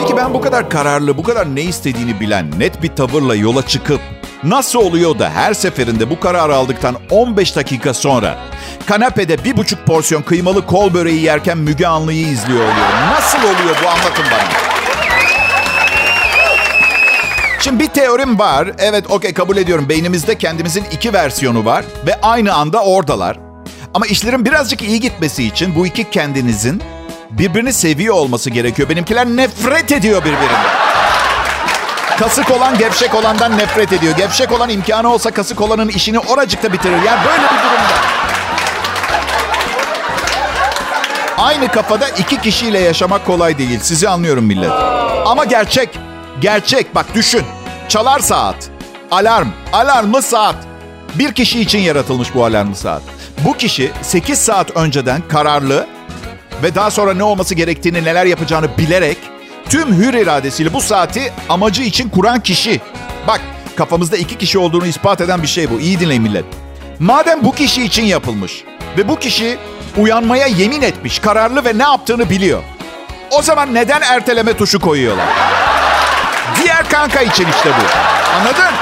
Peki 0.00 0.16
ben 0.16 0.34
bu 0.34 0.40
kadar 0.40 0.70
kararlı, 0.70 1.18
bu 1.18 1.22
kadar 1.22 1.54
ne 1.54 1.62
istediğini 1.62 2.20
bilen, 2.20 2.46
net 2.58 2.82
bir 2.82 2.96
tavırla 2.96 3.34
yola 3.34 3.66
çıkıp 3.66 4.00
nasıl 4.44 4.78
oluyor 4.78 5.18
da 5.18 5.30
her 5.30 5.54
seferinde 5.54 6.10
bu 6.10 6.20
kararı 6.20 6.54
aldıktan 6.54 6.96
15 7.10 7.56
dakika 7.56 7.94
sonra 7.94 8.38
kanepede 8.86 9.44
bir 9.44 9.56
buçuk 9.56 9.86
porsiyon 9.86 10.22
kıymalı 10.22 10.66
kol 10.66 10.94
böreği 10.94 11.22
yerken 11.22 11.58
Müge 11.58 11.86
Anlı'yı 11.86 12.26
izliyor 12.26 12.60
oluyor? 12.60 12.88
Nasıl 13.12 13.38
oluyor 13.38 13.76
bu 13.84 13.88
anlatın 13.88 14.24
bana. 14.32 14.68
Şimdi 17.60 17.82
bir 17.82 17.88
teorim 17.88 18.38
var. 18.38 18.70
Evet 18.78 19.10
okey 19.10 19.34
kabul 19.34 19.56
ediyorum. 19.56 19.88
Beynimizde 19.88 20.38
kendimizin 20.38 20.84
iki 20.92 21.12
versiyonu 21.12 21.64
var 21.64 21.84
ve 22.06 22.20
aynı 22.22 22.54
anda 22.54 22.84
oradalar. 22.84 23.38
Ama 23.94 24.06
işlerin 24.06 24.44
birazcık 24.44 24.82
iyi 24.82 25.00
gitmesi 25.00 25.44
için 25.44 25.74
bu 25.74 25.86
iki 25.86 26.10
kendinizin 26.10 26.82
birbirini 27.30 27.72
seviyor 27.72 28.14
olması 28.14 28.50
gerekiyor. 28.50 28.88
Benimkiler 28.88 29.26
nefret 29.26 29.92
ediyor 29.92 30.20
birbirinden. 30.20 30.87
Kasık 32.16 32.50
olan 32.50 32.78
gevşek 32.78 33.14
olandan 33.14 33.58
nefret 33.58 33.92
ediyor. 33.92 34.16
Gevşek 34.16 34.52
olan 34.52 34.68
imkanı 34.68 35.12
olsa 35.12 35.30
kasık 35.30 35.60
olanın 35.60 35.88
işini 35.88 36.18
oracıkta 36.18 36.72
bitirir. 36.72 37.02
Yani 37.06 37.20
böyle 37.26 37.42
bir 37.42 37.48
durumda. 37.48 37.98
Aynı 41.38 41.68
kafada 41.68 42.08
iki 42.08 42.40
kişiyle 42.40 42.78
yaşamak 42.78 43.26
kolay 43.26 43.58
değil. 43.58 43.80
Sizi 43.82 44.08
anlıyorum 44.08 44.44
millet. 44.44 44.70
Ama 45.26 45.44
gerçek. 45.44 45.88
Gerçek. 46.40 46.94
Bak 46.94 47.06
düşün. 47.14 47.42
Çalar 47.88 48.18
saat. 48.18 48.56
Alarm. 49.10 49.48
Alarmlı 49.72 50.22
saat. 50.22 50.56
Bir 51.14 51.32
kişi 51.32 51.60
için 51.60 51.78
yaratılmış 51.78 52.34
bu 52.34 52.44
alarmlı 52.44 52.76
saat. 52.76 53.02
Bu 53.44 53.52
kişi 53.56 53.92
8 54.02 54.38
saat 54.38 54.76
önceden 54.76 55.22
kararlı 55.28 55.86
ve 56.62 56.74
daha 56.74 56.90
sonra 56.90 57.14
ne 57.14 57.22
olması 57.22 57.54
gerektiğini, 57.54 58.04
neler 58.04 58.26
yapacağını 58.26 58.78
bilerek 58.78 59.18
tüm 59.70 59.94
hür 59.94 60.14
iradesiyle 60.14 60.74
bu 60.74 60.80
saati 60.80 61.32
amacı 61.48 61.82
için 61.82 62.08
kuran 62.08 62.40
kişi. 62.40 62.80
Bak 63.26 63.40
kafamızda 63.76 64.16
iki 64.16 64.38
kişi 64.38 64.58
olduğunu 64.58 64.86
ispat 64.86 65.20
eden 65.20 65.42
bir 65.42 65.48
şey 65.48 65.70
bu. 65.70 65.80
İyi 65.80 66.00
dinleyin 66.00 66.22
millet. 66.22 66.44
Madem 66.98 67.44
bu 67.44 67.52
kişi 67.52 67.84
için 67.84 68.04
yapılmış 68.04 68.64
ve 68.96 69.08
bu 69.08 69.18
kişi 69.18 69.58
uyanmaya 69.96 70.46
yemin 70.46 70.82
etmiş, 70.82 71.18
kararlı 71.18 71.64
ve 71.64 71.78
ne 71.78 71.82
yaptığını 71.82 72.30
biliyor. 72.30 72.62
O 73.30 73.42
zaman 73.42 73.74
neden 73.74 74.00
erteleme 74.00 74.56
tuşu 74.56 74.80
koyuyorlar? 74.80 75.26
Diğer 76.62 76.88
kanka 76.88 77.20
için 77.20 77.46
işte 77.56 77.70
bu. 77.70 77.98
Anladın? 78.36 78.74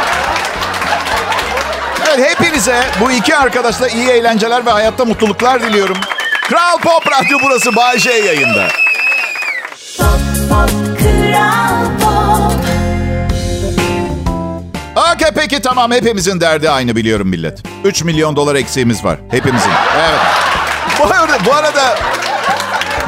Evet 2.08 2.30
hepinize 2.30 2.84
bu 3.00 3.12
iki 3.12 3.36
arkadaşla 3.36 3.88
iyi 3.88 4.08
eğlenceler 4.08 4.66
ve 4.66 4.70
hayatta 4.70 5.04
mutluluklar 5.04 5.62
diliyorum. 5.62 5.96
Kral 6.42 6.78
Pop 6.78 7.06
Radyo 7.12 7.38
burası 7.42 7.70
J 7.98 8.10
yayında. 8.10 8.68
Pop 12.04 12.46
peki 15.36 15.62
tamam 15.62 15.92
hepimizin 15.92 16.40
derdi 16.40 16.70
aynı 16.70 16.96
biliyorum 16.96 17.28
millet. 17.28 17.62
3 17.84 18.04
milyon 18.04 18.36
dolar 18.36 18.54
eksiğimiz 18.54 19.04
var. 19.04 19.18
Hepimizin. 19.30 19.70
Evet. 19.96 20.20
Bu 21.00 21.04
arada, 21.04 21.38
bu 21.46 21.54
arada 21.54 21.98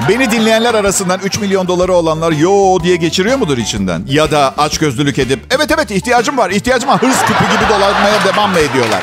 beni 0.08 0.30
dinleyenler 0.30 0.74
arasından 0.74 1.20
3 1.24 1.38
milyon 1.38 1.68
doları 1.68 1.94
olanlar 1.94 2.32
yo 2.32 2.80
diye 2.82 2.96
geçiriyor 2.96 3.36
mudur 3.38 3.58
içinden? 3.58 4.02
Ya 4.08 4.30
da 4.30 4.54
açgözlülük 4.58 5.18
edip 5.18 5.40
evet 5.50 5.70
evet 5.74 5.90
ihtiyacım 5.90 6.38
var 6.38 6.50
ihtiyacım 6.50 6.88
var 6.88 7.02
hırs 7.02 7.20
küpü 7.20 7.44
gibi 7.44 7.68
dolanmaya 7.68 8.24
devam 8.24 8.50
mı 8.50 8.58
ediyorlar? 8.58 9.02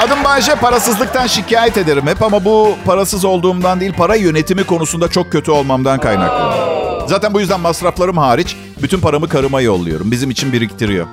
Adım 0.00 0.24
Bayce 0.24 0.54
parasızlıktan 0.54 1.26
şikayet 1.26 1.76
ederim 1.76 2.06
hep 2.06 2.22
ama 2.22 2.44
bu 2.44 2.74
parasız 2.84 3.24
olduğumdan 3.24 3.80
değil 3.80 3.92
para 3.92 4.14
yönetimi 4.14 4.64
konusunda 4.64 5.08
çok 5.08 5.32
kötü 5.32 5.50
olmamdan 5.50 6.00
kaynaklı. 6.00 7.08
Zaten 7.08 7.34
bu 7.34 7.40
yüzden 7.40 7.60
masraflarım 7.60 8.18
hariç 8.18 8.56
bütün 8.82 9.00
paramı 9.00 9.28
karıma 9.28 9.60
yolluyorum. 9.60 10.10
Bizim 10.10 10.30
için 10.30 10.52
biriktiriyor. 10.52 11.06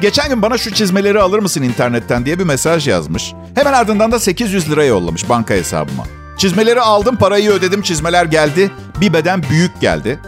Geçen 0.00 0.28
gün 0.28 0.42
bana 0.42 0.58
şu 0.58 0.74
çizmeleri 0.74 1.20
alır 1.20 1.38
mısın 1.38 1.62
internetten 1.62 2.26
diye 2.26 2.38
bir 2.38 2.44
mesaj 2.44 2.88
yazmış. 2.88 3.32
Hemen 3.54 3.72
ardından 3.72 4.12
da 4.12 4.20
800 4.20 4.70
lira 4.70 4.84
yollamış 4.84 5.28
banka 5.28 5.54
hesabıma. 5.54 6.04
Çizmeleri 6.38 6.80
aldım, 6.80 7.16
parayı 7.16 7.50
ödedim, 7.50 7.82
çizmeler 7.82 8.24
geldi. 8.24 8.70
Bir 9.00 9.12
beden 9.12 9.42
büyük 9.50 9.80
geldi. 9.80 10.20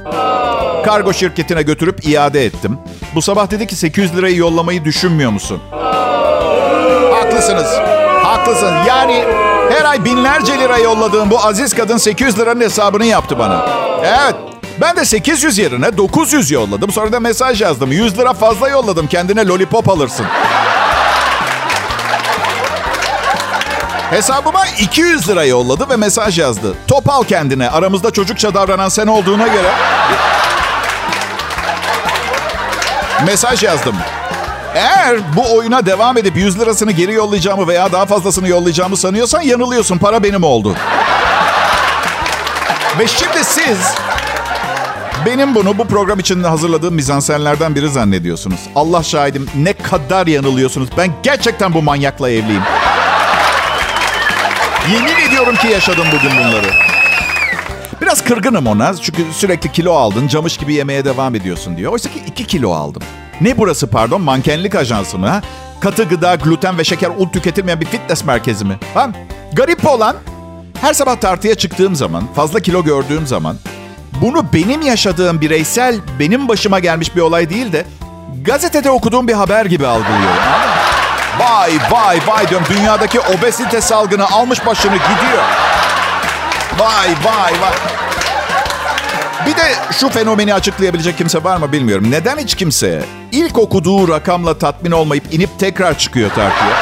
Kargo 0.84 1.12
şirketine 1.12 1.62
götürüp 1.62 2.08
iade 2.08 2.46
ettim. 2.46 2.78
Bu 3.14 3.22
sabah 3.22 3.50
dedi 3.50 3.66
ki 3.66 3.76
800 3.76 4.16
lirayı 4.16 4.36
yollamayı 4.36 4.84
düşünmüyor 4.84 5.30
musun? 5.30 5.60
Haklısınız. 7.12 7.91
Haklısın. 8.52 8.76
Yani 8.88 9.24
her 9.70 9.84
ay 9.84 10.04
binlerce 10.04 10.58
lira 10.58 10.78
yolladığım 10.78 11.30
bu 11.30 11.44
aziz 11.44 11.74
kadın 11.74 11.96
800 11.96 12.38
liranın 12.38 12.60
hesabını 12.60 13.04
yaptı 13.04 13.38
bana. 13.38 13.66
Evet. 14.04 14.34
Ben 14.80 14.96
de 14.96 15.04
800 15.04 15.58
yerine 15.58 15.96
900 15.96 16.50
yolladım. 16.50 16.92
Sonra 16.92 17.12
da 17.12 17.20
mesaj 17.20 17.62
yazdım. 17.62 17.92
100 17.92 18.18
lira 18.18 18.32
fazla 18.32 18.68
yolladım. 18.68 19.06
Kendine 19.06 19.46
lollipop 19.46 19.88
alırsın. 19.88 20.26
Hesabıma 24.10 24.66
200 24.78 25.28
lira 25.28 25.44
yolladı 25.44 25.88
ve 25.90 25.96
mesaj 25.96 26.38
yazdı. 26.38 26.74
Top 26.88 27.10
al 27.10 27.24
kendine. 27.24 27.70
Aramızda 27.70 28.10
çocukça 28.10 28.54
davranan 28.54 28.88
sen 28.88 29.06
olduğuna 29.06 29.46
göre. 29.46 29.70
mesaj 33.26 33.62
yazdım. 33.62 33.96
Eğer 34.74 35.16
bu 35.36 35.56
oyuna 35.56 35.86
devam 35.86 36.18
edip 36.18 36.36
100 36.36 36.60
lirasını 36.60 36.92
geri 36.92 37.12
yollayacağımı 37.12 37.68
veya 37.68 37.92
daha 37.92 38.06
fazlasını 38.06 38.48
yollayacağımı 38.48 38.96
sanıyorsan 38.96 39.40
yanılıyorsun. 39.40 39.98
Para 39.98 40.22
benim 40.22 40.42
oldu. 40.42 40.76
Ve 42.98 43.06
şimdi 43.06 43.44
siz 43.44 43.78
benim 45.26 45.54
bunu 45.54 45.78
bu 45.78 45.88
program 45.88 46.18
için 46.18 46.44
hazırladığım 46.44 46.94
mizansenlerden 46.94 47.74
biri 47.74 47.88
zannediyorsunuz. 47.88 48.60
Allah 48.74 49.02
şahidim 49.02 49.48
ne 49.56 49.72
kadar 49.72 50.26
yanılıyorsunuz. 50.26 50.88
Ben 50.96 51.10
gerçekten 51.22 51.74
bu 51.74 51.82
manyakla 51.82 52.30
evliyim. 52.30 52.62
Yemin 54.92 55.28
ediyorum 55.28 55.56
ki 55.56 55.66
yaşadım 55.68 56.06
bugün 56.12 56.38
bunları. 56.38 56.70
Biraz 58.00 58.24
kırgınım 58.24 58.66
ona 58.66 58.96
çünkü 58.96 59.24
sürekli 59.32 59.72
kilo 59.72 59.92
aldın, 59.94 60.28
camış 60.28 60.56
gibi 60.56 60.74
yemeye 60.74 61.04
devam 61.04 61.34
ediyorsun 61.34 61.76
diyor. 61.76 61.92
Oysa 61.92 62.08
ki 62.08 62.22
2 62.26 62.46
kilo 62.46 62.72
aldım. 62.72 63.02
Ne 63.42 63.58
burası 63.58 63.86
pardon? 63.86 64.20
Mankenlik 64.20 64.74
ajansı 64.74 65.18
mı? 65.18 65.28
Ha? 65.28 65.42
Katı 65.80 66.04
gıda, 66.04 66.34
gluten 66.34 66.78
ve 66.78 66.84
şeker, 66.84 67.10
un 67.18 67.28
tüketilmeyen 67.28 67.80
bir 67.80 67.86
fitness 67.86 68.24
merkezi 68.24 68.64
mi? 68.64 68.78
Ha? 68.94 69.10
Garip 69.52 69.86
olan 69.86 70.16
her 70.80 70.94
sabah 70.94 71.16
tartıya 71.16 71.54
çıktığım 71.54 71.96
zaman, 71.96 72.24
fazla 72.34 72.60
kilo 72.60 72.84
gördüğüm 72.84 73.26
zaman 73.26 73.56
bunu 74.20 74.52
benim 74.52 74.82
yaşadığım 74.82 75.40
bireysel, 75.40 75.96
benim 76.18 76.48
başıma 76.48 76.78
gelmiş 76.78 77.16
bir 77.16 77.20
olay 77.20 77.50
değil 77.50 77.72
de 77.72 77.84
gazetede 78.42 78.90
okuduğum 78.90 79.28
bir 79.28 79.32
haber 79.32 79.66
gibi 79.66 79.86
algılıyorum. 79.86 80.42
Vay 81.38 81.72
vay 81.90 82.20
vay 82.26 82.48
diyorum 82.48 82.66
dünyadaki 82.70 83.20
obezite 83.20 83.80
salgını 83.80 84.30
almış 84.30 84.66
başını 84.66 84.96
gidiyor. 84.96 85.42
Vay 86.78 87.08
vay 87.24 87.52
vay. 87.60 88.01
Bir 89.46 89.56
de 89.56 89.74
şu 90.00 90.08
fenomeni 90.08 90.54
açıklayabilecek 90.54 91.18
kimse 91.18 91.44
var 91.44 91.56
mı 91.56 91.72
bilmiyorum. 91.72 92.10
Neden 92.10 92.38
hiç 92.38 92.54
kimse 92.54 93.02
ilk 93.32 93.58
okuduğu 93.58 94.08
rakamla 94.08 94.58
tatmin 94.58 94.90
olmayıp 94.90 95.34
inip 95.34 95.58
tekrar 95.58 95.98
çıkıyor 95.98 96.30
tartıya? 96.30 96.76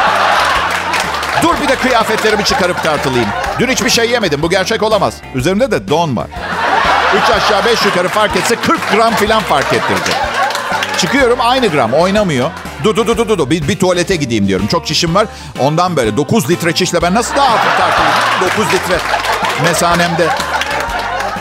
Dur 1.42 1.54
bir 1.62 1.68
de 1.68 1.76
kıyafetlerimi 1.76 2.44
çıkarıp 2.44 2.82
tartılayım. 2.82 3.28
Dün 3.58 3.68
hiçbir 3.68 3.90
şey 3.90 4.10
yemedim. 4.10 4.42
Bu 4.42 4.50
gerçek 4.50 4.82
olamaz. 4.82 5.14
Üzerimde 5.34 5.70
de 5.70 5.88
don 5.88 6.16
var. 6.16 6.26
Üç 7.16 7.30
aşağı 7.30 7.64
beş 7.64 7.84
yukarı 7.84 8.08
fark 8.08 8.36
etse 8.36 8.56
40 8.56 8.90
gram 8.90 9.14
falan 9.14 9.42
fark 9.42 9.72
ettirecek. 9.72 10.14
Çıkıyorum 10.98 11.38
aynı 11.40 11.66
gram 11.66 11.92
oynamıyor. 11.92 12.50
Dur 12.84 12.96
dur 12.96 13.06
dur 13.06 13.16
dur 13.16 13.38
dur. 13.38 13.50
Bir, 13.50 13.68
bir 13.68 13.78
tuvalete 13.78 14.16
gideyim 14.16 14.48
diyorum. 14.48 14.66
Çok 14.66 14.86
çişim 14.86 15.14
var. 15.14 15.26
Ondan 15.58 15.96
böyle 15.96 16.16
9 16.16 16.50
litre 16.50 16.72
çişle 16.72 17.02
ben 17.02 17.14
nasıl 17.14 17.36
daha 17.36 17.50
hafif 17.52 17.78
tartılayım? 17.78 18.14
9 18.58 18.74
litre 18.74 18.98
mesanemde. 19.64 20.28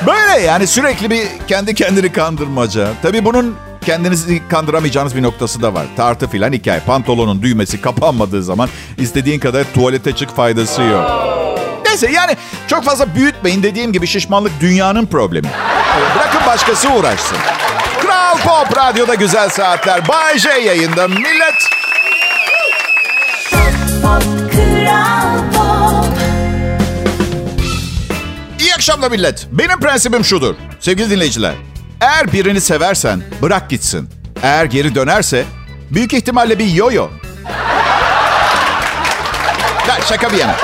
Böyle 0.08 0.46
yani 0.46 0.68
sürekli 0.68 1.10
bir 1.10 1.28
kendi 1.48 1.76
kendini 1.76 2.12
kandırmaca. 2.12 2.88
Tabii 3.02 3.26
bunun 3.26 3.56
kendinizi 3.86 4.48
kandıramayacağınız 4.48 5.16
bir 5.16 5.24
noktası 5.24 5.62
da 5.62 5.74
var. 5.74 5.86
Tartı 5.98 6.28
filan 6.28 6.54
hikaye. 6.54 6.80
Pantolonun 6.80 7.42
düğmesi 7.42 7.82
kapanmadığı 7.82 8.44
zaman 8.44 8.70
istediğin 8.98 9.40
kadar 9.40 9.64
tuvalete 9.74 10.12
çık 10.16 10.36
faydası 10.36 10.82
yok. 10.82 11.12
Neyse 11.86 12.12
yani 12.12 12.38
çok 12.68 12.84
fazla 12.84 13.16
büyütmeyin. 13.16 13.64
Dediğim 13.64 13.94
gibi 13.94 14.08
şişmanlık 14.08 14.52
dünyanın 14.62 15.06
problemi. 15.06 15.48
Bırakın 16.16 16.42
başkası 16.48 16.90
uğraşsın. 16.90 17.38
Kral 18.02 18.38
Pop 18.38 18.78
Radyo'da 18.78 19.16
güzel 19.16 19.50
saatler. 19.50 20.08
Bay 20.08 20.40
J 20.40 20.50
yayında. 20.50 21.08
Millet 21.08 21.70
Pop, 24.02 24.24
Kral 24.52 25.29
akşamlar 28.80 29.12
millet. 29.12 29.48
Benim 29.52 29.80
prensibim 29.80 30.26
şudur. 30.26 30.56
Sevgili 30.80 31.10
dinleyiciler. 31.10 31.54
Eğer 32.02 32.34
birini 32.34 32.62
seversen 32.62 33.22
bırak 33.42 33.70
gitsin. 33.70 34.10
Eğer 34.44 34.66
geri 34.66 34.96
dönerse 34.96 35.46
büyük 35.92 36.14
ihtimalle 36.14 36.60
bir 36.60 36.66
yo-yo. 36.66 37.10
Ya 39.88 40.02
şaka 40.10 40.32
bir 40.32 40.38
yana. 40.38 40.56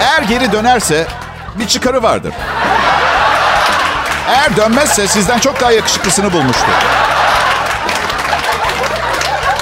Eğer 0.00 0.22
geri 0.22 0.52
dönerse 0.52 1.06
bir 1.58 1.66
çıkarı 1.66 2.02
vardır. 2.02 2.34
Eğer 4.28 4.56
dönmezse 4.56 5.08
sizden 5.08 5.38
çok 5.38 5.60
daha 5.60 5.72
yakışıklısını 5.72 6.32
bulmuştur. 6.32 6.72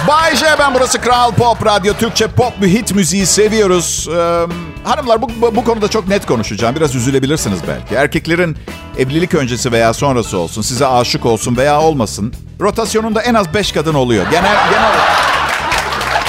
Bay 0.08 0.36
J 0.36 0.46
ben 0.58 0.74
burası 0.74 1.00
Kral 1.00 1.32
Pop 1.32 1.66
Radyo. 1.66 1.94
Türkçe 1.94 2.26
pop 2.26 2.62
bir 2.62 2.68
hit 2.68 2.94
müziği 2.94 3.26
seviyoruz. 3.26 4.08
Ee, 4.10 4.46
hanımlar 4.84 5.22
bu, 5.22 5.56
bu, 5.56 5.64
konuda 5.64 5.88
çok 5.88 6.08
net 6.08 6.26
konuşacağım. 6.26 6.76
Biraz 6.76 6.94
üzülebilirsiniz 6.94 7.58
belki. 7.68 7.94
Erkeklerin 7.94 8.56
evlilik 8.98 9.34
öncesi 9.34 9.72
veya 9.72 9.94
sonrası 9.94 10.38
olsun, 10.38 10.62
size 10.62 10.86
aşık 10.86 11.26
olsun 11.26 11.56
veya 11.56 11.80
olmasın. 11.80 12.34
Rotasyonunda 12.60 13.22
en 13.22 13.34
az 13.34 13.54
5 13.54 13.72
kadın 13.72 13.94
oluyor. 13.94 14.26
Genel, 14.30 14.56
genel 14.70 14.92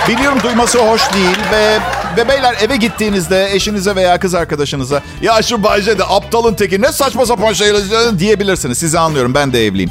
Biliyorum 0.07 0.39
duyması 0.43 0.79
hoş 0.79 1.13
değil 1.13 1.37
ve 1.51 1.79
ve 2.17 2.27
beyler 2.27 2.55
eve 2.61 2.75
gittiğinizde 2.75 3.53
eşinize 3.53 3.95
veya 3.95 4.19
kız 4.19 4.35
arkadaşınıza 4.35 5.01
ya 5.21 5.41
şu 5.41 5.63
Bayce 5.63 5.97
de 5.97 6.03
aptalın 6.03 6.53
teki 6.53 6.81
ne 6.81 6.91
saçma 6.91 7.25
sapan 7.25 7.53
şeyler 7.53 8.19
diyebilirsiniz. 8.19 8.77
Sizi 8.77 8.99
anlıyorum 8.99 9.33
ben 9.33 9.53
de 9.53 9.65
evliyim. 9.65 9.89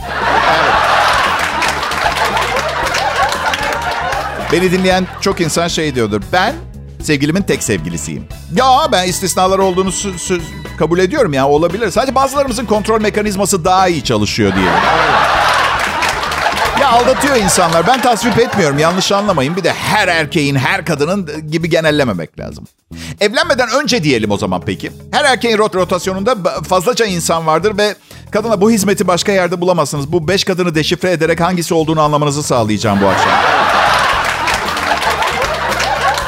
Beni 4.52 4.72
dinleyen 4.72 5.06
çok 5.20 5.40
insan 5.40 5.68
şey 5.68 5.94
diyordur. 5.94 6.22
Ben 6.32 6.54
sevgilimin 7.02 7.42
tek 7.42 7.62
sevgilisiyim. 7.62 8.24
Ya 8.54 8.88
ben 8.92 9.08
istisnalar 9.08 9.58
olduğunu 9.58 9.88
sö- 9.88 10.14
sö- 10.18 10.40
kabul 10.78 10.98
ediyorum 10.98 11.32
ya 11.32 11.48
olabilir. 11.48 11.90
Sadece 11.90 12.14
bazılarımızın 12.14 12.64
kontrol 12.66 13.00
mekanizması 13.00 13.64
daha 13.64 13.88
iyi 13.88 14.04
çalışıyor 14.04 14.54
diye. 14.54 14.70
Ya 16.80 16.88
aldatıyor 16.88 17.36
insanlar. 17.36 17.86
Ben 17.86 18.00
tasvip 18.02 18.38
etmiyorum. 18.38 18.78
Yanlış 18.78 19.12
anlamayın. 19.12 19.56
Bir 19.56 19.64
de 19.64 19.72
her 19.72 20.08
erkeğin, 20.08 20.54
her 20.54 20.84
kadının 20.84 21.50
gibi 21.50 21.70
genellememek 21.70 22.38
lazım. 22.38 22.64
Evlenmeden 23.20 23.68
önce 23.82 24.02
diyelim 24.02 24.30
o 24.30 24.36
zaman 24.36 24.62
peki. 24.66 24.92
Her 25.10 25.24
erkeğin 25.24 25.58
rot 25.58 25.74
rotasyonunda 25.74 26.36
fazlaca 26.68 27.06
insan 27.06 27.46
vardır 27.46 27.78
ve 27.78 27.94
kadına 28.30 28.60
bu 28.60 28.70
hizmeti 28.70 29.08
başka 29.08 29.32
yerde 29.32 29.60
bulamazsınız. 29.60 30.12
Bu 30.12 30.28
beş 30.28 30.44
kadını 30.44 30.74
deşifre 30.74 31.10
ederek 31.12 31.40
hangisi 31.40 31.74
olduğunu 31.74 32.00
anlamanızı 32.00 32.42
sağlayacağım 32.42 33.00
bu 33.00 33.06
akşam. 33.06 33.65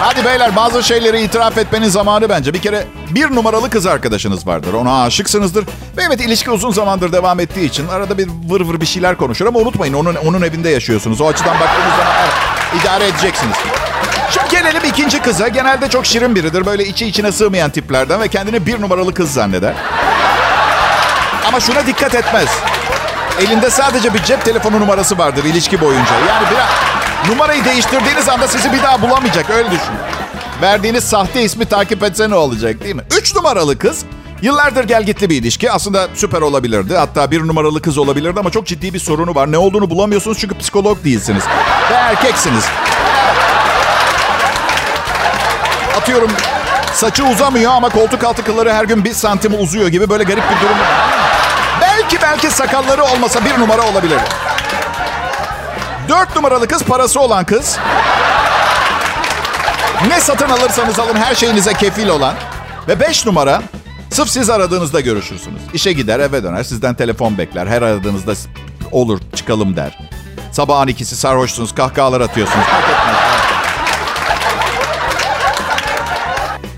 Hadi 0.00 0.24
beyler 0.24 0.56
bazı 0.56 0.82
şeyleri 0.82 1.22
itiraf 1.22 1.58
etmenin 1.58 1.88
zamanı 1.88 2.28
bence. 2.28 2.54
Bir 2.54 2.62
kere 2.62 2.86
bir 3.10 3.34
numaralı 3.34 3.70
kız 3.70 3.86
arkadaşınız 3.86 4.46
vardır. 4.46 4.72
Ona 4.72 5.02
aşıksınızdır. 5.02 5.64
Ve 5.96 6.02
evet 6.06 6.20
ilişki 6.20 6.50
uzun 6.50 6.70
zamandır 6.70 7.12
devam 7.12 7.40
ettiği 7.40 7.64
için 7.68 7.88
arada 7.88 8.18
bir 8.18 8.28
vır 8.48 8.60
vır 8.60 8.80
bir 8.80 8.86
şeyler 8.86 9.16
konuşur. 9.16 9.46
Ama 9.46 9.58
unutmayın 9.58 9.94
onun, 9.94 10.14
onun 10.14 10.42
evinde 10.42 10.68
yaşıyorsunuz. 10.68 11.20
O 11.20 11.26
açıdan 11.26 11.60
baktığınız 11.60 11.96
zaman 11.98 12.12
evet, 12.22 12.82
idare 12.82 13.06
edeceksiniz. 13.08 13.56
Şimdi 14.30 14.48
gelelim 14.50 14.82
ikinci 14.84 15.22
kıza. 15.22 15.48
Genelde 15.48 15.88
çok 15.88 16.06
şirin 16.06 16.34
biridir. 16.34 16.66
Böyle 16.66 16.84
içi 16.86 17.06
içine 17.06 17.32
sığmayan 17.32 17.70
tiplerden 17.70 18.20
ve 18.20 18.28
kendini 18.28 18.66
bir 18.66 18.80
numaralı 18.80 19.14
kız 19.14 19.32
zanneder. 19.32 19.74
Ama 21.48 21.60
şuna 21.60 21.86
dikkat 21.86 22.14
etmez. 22.14 22.48
Elinde 23.40 23.70
sadece 23.70 24.14
bir 24.14 24.22
cep 24.22 24.44
telefonu 24.44 24.80
numarası 24.80 25.18
vardır 25.18 25.44
ilişki 25.44 25.80
boyunca. 25.80 26.14
Yani 26.28 26.46
biraz 26.50 26.68
numarayı 27.28 27.64
değiştirdiğiniz 27.64 28.28
anda 28.28 28.48
sizi 28.48 28.72
bir 28.72 28.82
daha 28.82 29.02
bulamayacak 29.02 29.50
öyle 29.50 29.70
düşün. 29.70 29.94
Verdiğiniz 30.62 31.04
sahte 31.04 31.42
ismi 31.42 31.64
takip 31.64 32.02
etse 32.02 32.30
ne 32.30 32.34
olacak 32.34 32.84
değil 32.84 32.94
mi? 32.94 33.02
Üç 33.18 33.34
numaralı 33.36 33.78
kız 33.78 34.04
yıllardır 34.42 34.84
gelgitli 34.84 35.30
bir 35.30 35.36
ilişki. 35.36 35.72
Aslında 35.72 36.08
süper 36.14 36.40
olabilirdi. 36.40 36.96
Hatta 36.96 37.30
bir 37.30 37.40
numaralı 37.40 37.82
kız 37.82 37.98
olabilirdi 37.98 38.40
ama 38.40 38.50
çok 38.50 38.66
ciddi 38.66 38.94
bir 38.94 38.98
sorunu 38.98 39.34
var. 39.34 39.52
Ne 39.52 39.58
olduğunu 39.58 39.90
bulamıyorsunuz 39.90 40.38
çünkü 40.38 40.58
psikolog 40.58 41.04
değilsiniz. 41.04 41.42
Ve 41.90 41.94
erkeksiniz. 41.94 42.64
Atıyorum 45.96 46.30
saçı 46.94 47.24
uzamıyor 47.24 47.72
ama 47.72 47.88
koltuk 47.88 48.24
altı 48.24 48.44
kılları 48.44 48.72
her 48.72 48.84
gün 48.84 49.04
bir 49.04 49.12
santim 49.12 49.60
uzuyor 49.60 49.88
gibi 49.88 50.10
böyle 50.10 50.24
garip 50.24 50.44
bir 50.50 50.66
durum. 50.66 50.76
Belki 51.80 52.22
belki 52.22 52.50
sakalları 52.50 53.04
olmasa 53.04 53.44
bir 53.44 53.60
numara 53.60 53.82
olabilir. 53.82 54.18
Dört 56.08 56.36
numaralı 56.36 56.68
kız 56.68 56.82
parası 56.82 57.20
olan 57.20 57.44
kız. 57.44 57.78
Ne 60.08 60.20
satın 60.20 60.48
alırsanız 60.48 60.98
alın 60.98 61.16
her 61.16 61.34
şeyinize 61.34 61.72
kefil 61.72 62.08
olan. 62.08 62.34
Ve 62.88 63.00
beş 63.00 63.26
numara 63.26 63.62
sırf 64.10 64.28
siz 64.28 64.50
aradığınızda 64.50 65.00
görüşürsünüz. 65.00 65.60
İşe 65.74 65.92
gider 65.92 66.20
eve 66.20 66.42
döner 66.42 66.62
sizden 66.64 66.94
telefon 66.94 67.38
bekler. 67.38 67.66
Her 67.66 67.82
aradığınızda 67.82 68.32
olur 68.92 69.20
çıkalım 69.34 69.76
der. 69.76 69.98
Sabahın 70.52 70.88
ikisi 70.88 71.16
sarhoşsunuz 71.16 71.74
kahkahalar 71.74 72.20
atıyorsunuz. 72.20 72.66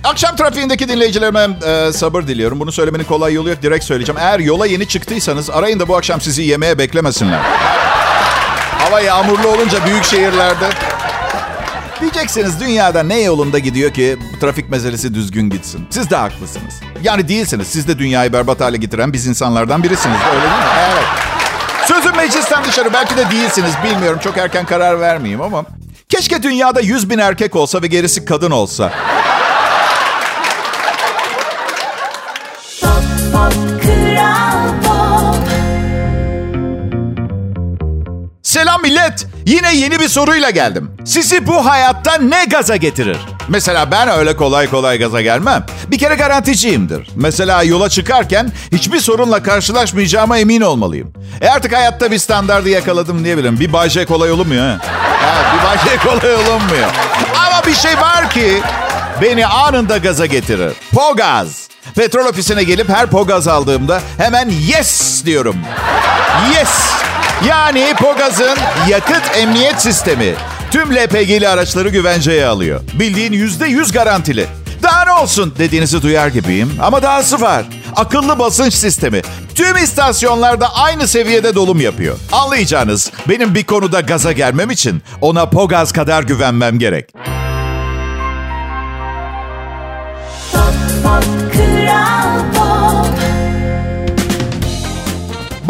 Akşam 0.05 0.37
trafiğindeki 0.37 0.89
dinleyicilerime 0.89 1.49
e, 1.67 1.93
sabır 1.93 2.23
diliyorum. 2.27 2.61
Bunu 2.61 2.73
söylemenin 2.73 3.05
kolay 3.05 3.35
yolu 3.35 3.49
yok. 3.49 3.63
Direkt 3.63 3.85
söyleyeceğim. 3.85 4.21
Eğer 4.21 4.39
yola 4.39 4.67
yeni 4.67 4.89
çıktıysanız 4.89 5.51
arayın 5.51 5.81
da 5.81 5.89
bu 5.89 5.97
akşam 5.97 6.21
sizi 6.21 6.43
yemeğe 6.43 6.79
beklemesinler. 6.79 7.41
Hava 8.91 9.01
yağmurlu 9.01 9.49
olunca 9.49 9.87
büyük 9.87 10.05
şehirlerde. 10.05 10.69
Diyeceksiniz 12.01 12.61
dünyada 12.61 13.03
ne 13.03 13.21
yolunda 13.21 13.59
gidiyor 13.59 13.95
ki 13.95 14.17
trafik 14.41 14.71
meselesi 14.71 15.15
düzgün 15.15 15.51
gitsin. 15.51 15.87
Siz 15.91 16.11
de 16.11 16.17
haklısınız. 16.17 16.75
Yani 17.03 17.29
değilsiniz. 17.29 17.67
Siz 17.67 17.89
de 17.89 17.99
dünyayı 17.99 18.33
berbat 18.33 18.61
hale 18.61 18.77
getiren 18.77 19.13
biz 19.13 19.27
insanlardan 19.27 19.83
birisiniz. 19.83 20.17
Öyle 20.31 20.41
değil 20.43 20.53
mi? 20.53 20.69
Evet. 20.93 21.05
Sözüm 21.87 22.17
meclisten 22.17 22.65
dışarı. 22.65 22.93
Belki 22.93 23.17
de 23.17 23.31
değilsiniz. 23.31 23.73
Bilmiyorum. 23.85 24.21
Çok 24.25 24.39
erken 24.39 24.67
karar 24.67 25.01
vermeyeyim 25.01 25.43
ama. 25.43 25.65
Keşke 26.09 26.43
dünyada 26.43 26.81
100 26.81 27.11
bin 27.11 27.19
erkek 27.19 27.57
olsa 27.57 27.83
ve 27.83 27.87
gerisi 27.87 28.25
kadın 28.25 28.51
olsa. 28.51 28.93
Millet. 38.91 39.27
Yine 39.47 39.77
yeni 39.77 40.01
bir 40.01 40.09
soruyla 40.09 40.51
geldim. 40.51 40.91
Sizi 41.05 41.47
bu 41.47 41.67
hayatta 41.67 42.17
ne 42.19 42.45
gaza 42.45 42.77
getirir? 42.77 43.17
Mesela 43.49 43.91
ben 43.91 44.09
öyle 44.09 44.37
kolay 44.37 44.71
kolay 44.71 44.99
gaza 44.99 45.21
gelmem. 45.21 45.67
Bir 45.91 45.99
kere 45.99 46.15
garanticiyimdir. 46.15 47.09
Mesela 47.15 47.63
yola 47.63 47.89
çıkarken 47.89 48.53
hiçbir 48.73 49.01
sorunla 49.01 49.43
karşılaşmayacağıma 49.43 50.39
emin 50.39 50.61
olmalıyım. 50.61 51.13
E 51.41 51.49
artık 51.49 51.73
hayatta 51.73 52.11
bir 52.11 52.19
standardı 52.19 52.69
yakaladım 52.69 53.25
diye 53.25 53.37
bileyim. 53.37 53.61
Bir 53.61 53.73
Bay 53.73 54.07
kolay 54.07 54.33
olunmuyor 54.33 54.65
ha. 54.67 54.79
Evet, 55.25 55.47
bir 55.55 55.89
Bay 55.89 55.99
kolay 55.99 56.35
olunmuyor. 56.35 56.89
Ama 57.47 57.67
bir 57.67 57.75
şey 57.75 57.97
var 57.97 58.31
ki 58.31 58.63
beni 59.23 59.47
anında 59.47 59.99
gaza 59.99 60.27
getirir. 60.27 60.73
Pogaz. 60.95 61.69
Petrol 61.95 62.27
ofisine 62.27 62.63
gelip 62.63 62.89
her 62.89 63.07
pogaz 63.07 63.49
aldığımda 63.49 64.01
hemen 64.19 64.49
yes 64.49 65.25
diyorum. 65.25 65.57
Yes. 66.55 67.00
Yani 67.49 67.95
Pogaz'ın 67.99 68.57
yakıt 68.89 69.37
emniyet 69.37 69.83
sistemi 69.83 70.35
tüm 70.71 70.95
LPG'li 70.95 71.49
araçları 71.49 71.89
güvenceye 71.89 72.47
alıyor. 72.47 72.81
Bildiğin 72.95 73.33
yüzde 73.33 73.67
yüz 73.67 73.93
garantili. 73.93 74.47
Daha 74.83 75.05
ne 75.05 75.13
olsun 75.13 75.55
dediğinizi 75.59 76.03
duyar 76.03 76.29
gibiyim 76.29 76.73
ama 76.83 77.03
dahası 77.03 77.41
var. 77.41 77.65
Akıllı 77.97 78.39
basınç 78.39 78.75
sistemi. 78.75 79.23
Tüm 79.55 79.77
istasyonlarda 79.77 80.75
aynı 80.75 81.09
seviyede 81.09 81.55
dolum 81.55 81.81
yapıyor. 81.81 82.17
Anlayacağınız 82.33 83.11
benim 83.29 83.55
bir 83.55 83.65
konuda 83.65 84.01
gaza 84.01 84.33
gelmem 84.33 84.71
için 84.71 85.03
ona 85.21 85.47
Pogaz 85.47 85.93
kadar 85.93 86.23
güvenmem 86.23 86.79
gerek. 86.79 87.09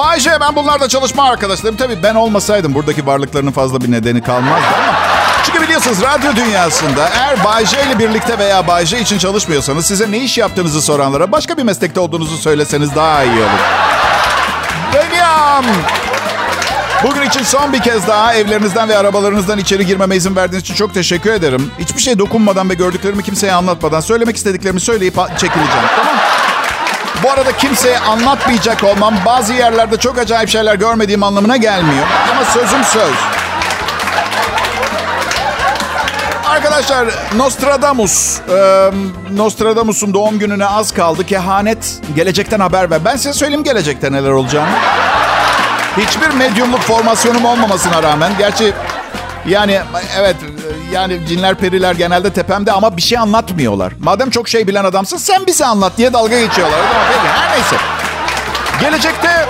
Bay 0.01 0.21
J 0.21 0.31
ben 0.41 0.57
bunlarda 0.57 0.89
çalışma 0.89 1.25
arkadaşlarım. 1.25 1.77
Tabii 1.77 2.03
ben 2.03 2.15
olmasaydım 2.15 2.75
buradaki 2.75 3.07
varlıklarının 3.07 3.51
fazla 3.51 3.81
bir 3.81 3.91
nedeni 3.91 4.23
kalmazdı 4.23 4.67
ama. 4.77 4.99
Çünkü 5.45 5.63
Biliyorsunuz 5.63 6.03
radyo 6.03 6.37
dünyasında 6.37 7.09
eğer 7.09 7.45
Bay 7.45 7.67
J 7.67 7.83
ile 7.83 7.99
birlikte 7.99 8.39
veya 8.39 8.67
Bay 8.67 8.87
J 8.87 9.01
için 9.01 9.19
çalışmıyorsanız 9.19 9.87
size 9.87 10.11
ne 10.11 10.19
iş 10.19 10.39
yaptığınızı 10.39 10.83
soranlara 10.83 11.33
başka 11.33 11.57
bir 11.57 11.63
meslekte 11.63 12.01
olduğunuzu 12.01 12.37
söyleseniz 12.37 12.95
daha 12.97 13.25
iyi 13.25 13.41
olur. 13.41 13.61
Benim. 14.95 15.75
Bugün 17.05 17.23
için 17.23 17.43
son 17.43 17.73
bir 17.73 17.81
kez 17.81 18.09
daha 18.09 18.35
evlerinizden 18.35 18.89
ve 18.89 18.99
arabalarınızdan 18.99 19.59
içeri 19.59 19.87
girmeme 19.87 20.17
izin 20.17 20.37
verdiğiniz 20.37 20.63
için 20.63 20.75
çok 20.75 20.95
teşekkür 20.95 21.33
ederim. 21.33 21.71
Hiçbir 21.79 22.03
şey 22.03 22.19
dokunmadan 22.19 22.71
ve 22.71 22.75
gördüklerimi 22.75 23.23
kimseye 23.23 23.53
anlatmadan 23.53 24.01
söylemek 24.01 24.37
istediklerimi 24.37 24.81
söyleyip 24.81 25.15
çekileceğim. 25.15 25.85
Bu 27.23 27.31
arada 27.31 27.57
kimseye 27.57 27.99
anlatmayacak 27.99 28.85
olmam 28.85 29.15
bazı 29.27 29.53
yerlerde 29.53 29.97
çok 29.97 30.19
acayip 30.19 30.49
şeyler 30.49 30.75
görmediğim 30.75 31.23
anlamına 31.23 31.57
gelmiyor. 31.57 32.07
Ama 32.33 32.45
sözüm 32.45 32.85
söz. 32.85 33.15
Arkadaşlar 36.45 37.07
Nostradamus, 37.37 38.41
e, 38.41 38.91
Nostradamus'un 39.37 40.15
doğum 40.15 40.39
gününe 40.39 40.67
az 40.67 40.93
kaldı. 40.93 41.27
Kehanet 41.27 42.01
gelecekten 42.17 42.61
haber 42.61 42.91
ver. 42.91 43.05
Ben 43.05 43.17
size 43.17 43.33
söyleyeyim 43.33 43.65
gelecekte 43.65 44.13
neler 44.13 44.31
olacağını. 44.31 44.71
Hiçbir 45.97 46.29
medyumluk 46.29 46.81
formasyonum 46.81 47.45
olmamasına 47.45 48.03
rağmen, 48.03 48.33
gerçi 48.39 48.73
yani 49.49 49.81
evet 50.19 50.37
yani 50.93 51.21
cinler 51.29 51.55
periler 51.55 51.95
genelde 51.95 52.33
tepemde 52.33 52.73
ama 52.73 52.97
bir 52.97 53.03
şey 53.03 53.19
anlatmıyorlar. 53.19 53.93
Madem 54.01 54.31
çok 54.31 54.49
şey 54.49 54.67
bilen 54.67 54.85
adamsın 54.85 55.17
sen 55.17 55.47
bize 55.47 55.67
anlat 55.67 55.93
diye 55.97 56.13
dalga 56.13 56.41
geçiyorlar. 56.41 56.81
Her 57.27 57.57
neyse. 57.57 57.77
Gelecekte 58.81 59.47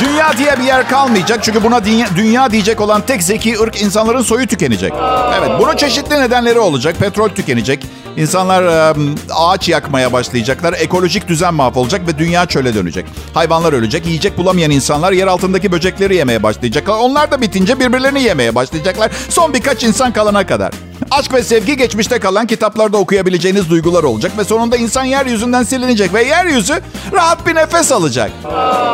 Dünya 0.00 0.38
diye 0.38 0.58
bir 0.58 0.64
yer 0.64 0.88
kalmayacak. 0.88 1.42
Çünkü 1.42 1.62
buna 1.62 1.84
dünya, 1.84 2.06
dünya 2.16 2.50
diyecek 2.50 2.80
olan 2.80 3.00
tek 3.06 3.22
zeki 3.22 3.60
ırk 3.60 3.82
insanların 3.82 4.22
soyu 4.22 4.46
tükenecek. 4.46 4.92
Evet 5.38 5.50
bunun 5.58 5.76
çeşitli 5.76 6.20
nedenleri 6.20 6.58
olacak. 6.58 6.96
Petrol 6.98 7.28
tükenecek. 7.28 7.86
İnsanlar 8.16 8.94
ağaç 9.34 9.68
yakmaya 9.68 10.12
başlayacaklar. 10.12 10.72
Ekolojik 10.72 11.28
düzen 11.28 11.54
mahvolacak 11.54 12.06
ve 12.06 12.18
dünya 12.18 12.46
çöle 12.46 12.74
dönecek. 12.74 13.06
Hayvanlar 13.34 13.72
ölecek. 13.72 14.06
Yiyecek 14.06 14.38
bulamayan 14.38 14.70
insanlar 14.70 15.12
yer 15.12 15.26
altındaki 15.26 15.72
böcekleri 15.72 16.16
yemeye 16.16 16.42
başlayacaklar. 16.42 16.96
Onlar 16.98 17.30
da 17.30 17.40
bitince 17.40 17.80
birbirlerini 17.80 18.22
yemeye 18.22 18.54
başlayacaklar. 18.54 19.10
Son 19.28 19.54
birkaç 19.54 19.84
insan 19.84 20.12
kalana 20.12 20.46
kadar. 20.46 20.72
Aşk 21.10 21.32
ve 21.34 21.42
sevgi 21.42 21.76
geçmişte 21.76 22.18
kalan 22.18 22.46
kitaplarda 22.46 22.96
okuyabileceğiniz 22.96 23.70
duygular 23.70 24.02
olacak 24.04 24.32
ve 24.38 24.44
sonunda 24.44 24.76
insan 24.76 25.04
yeryüzünden 25.04 25.62
silinecek 25.62 26.14
ve 26.14 26.22
yeryüzü 26.24 26.80
rahat 27.12 27.46
bir 27.46 27.54
nefes 27.54 27.92
alacak. 27.92 28.30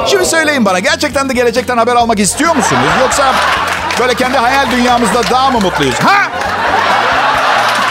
Şimdi 0.07 0.27
söyleyin 0.27 0.65
bana 0.65 0.79
gerçekten 0.79 1.29
de 1.29 1.33
gelecekten 1.33 1.77
haber 1.77 1.97
almak 1.97 2.21
istiyor 2.21 2.57
musunuz? 2.57 2.83
Yoksa 3.01 3.35
böyle 4.01 4.15
kendi 4.15 4.39
hayal 4.39 4.71
dünyamızda 4.71 5.23
daha 5.31 5.51
mı 5.51 5.61
mutluyuz? 5.61 5.95
Ha? 5.95 6.31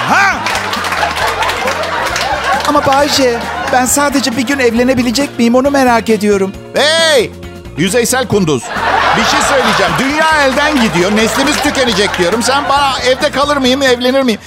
Ha? 0.09 0.35
Ama 2.67 2.85
Bayce 2.85 3.39
ben 3.73 3.85
sadece 3.85 4.37
bir 4.37 4.47
gün 4.47 4.59
evlenebilecek 4.59 5.39
miyim 5.39 5.55
onu 5.55 5.71
merak 5.71 6.09
ediyorum. 6.09 6.51
Hey! 6.75 7.31
Yüzeysel 7.77 8.27
kunduz. 8.27 8.63
Bir 9.17 9.23
şey 9.23 9.39
söyleyeceğim. 9.41 9.91
Dünya 9.99 10.43
elden 10.43 10.81
gidiyor. 10.81 11.11
Neslimiz 11.15 11.57
tükenecek 11.61 12.17
diyorum. 12.19 12.43
Sen 12.43 12.69
bana 12.69 12.99
evde 12.99 13.31
kalır 13.31 13.57
mıyım, 13.57 13.81
evlenir 13.81 14.21
miyim? 14.21 14.39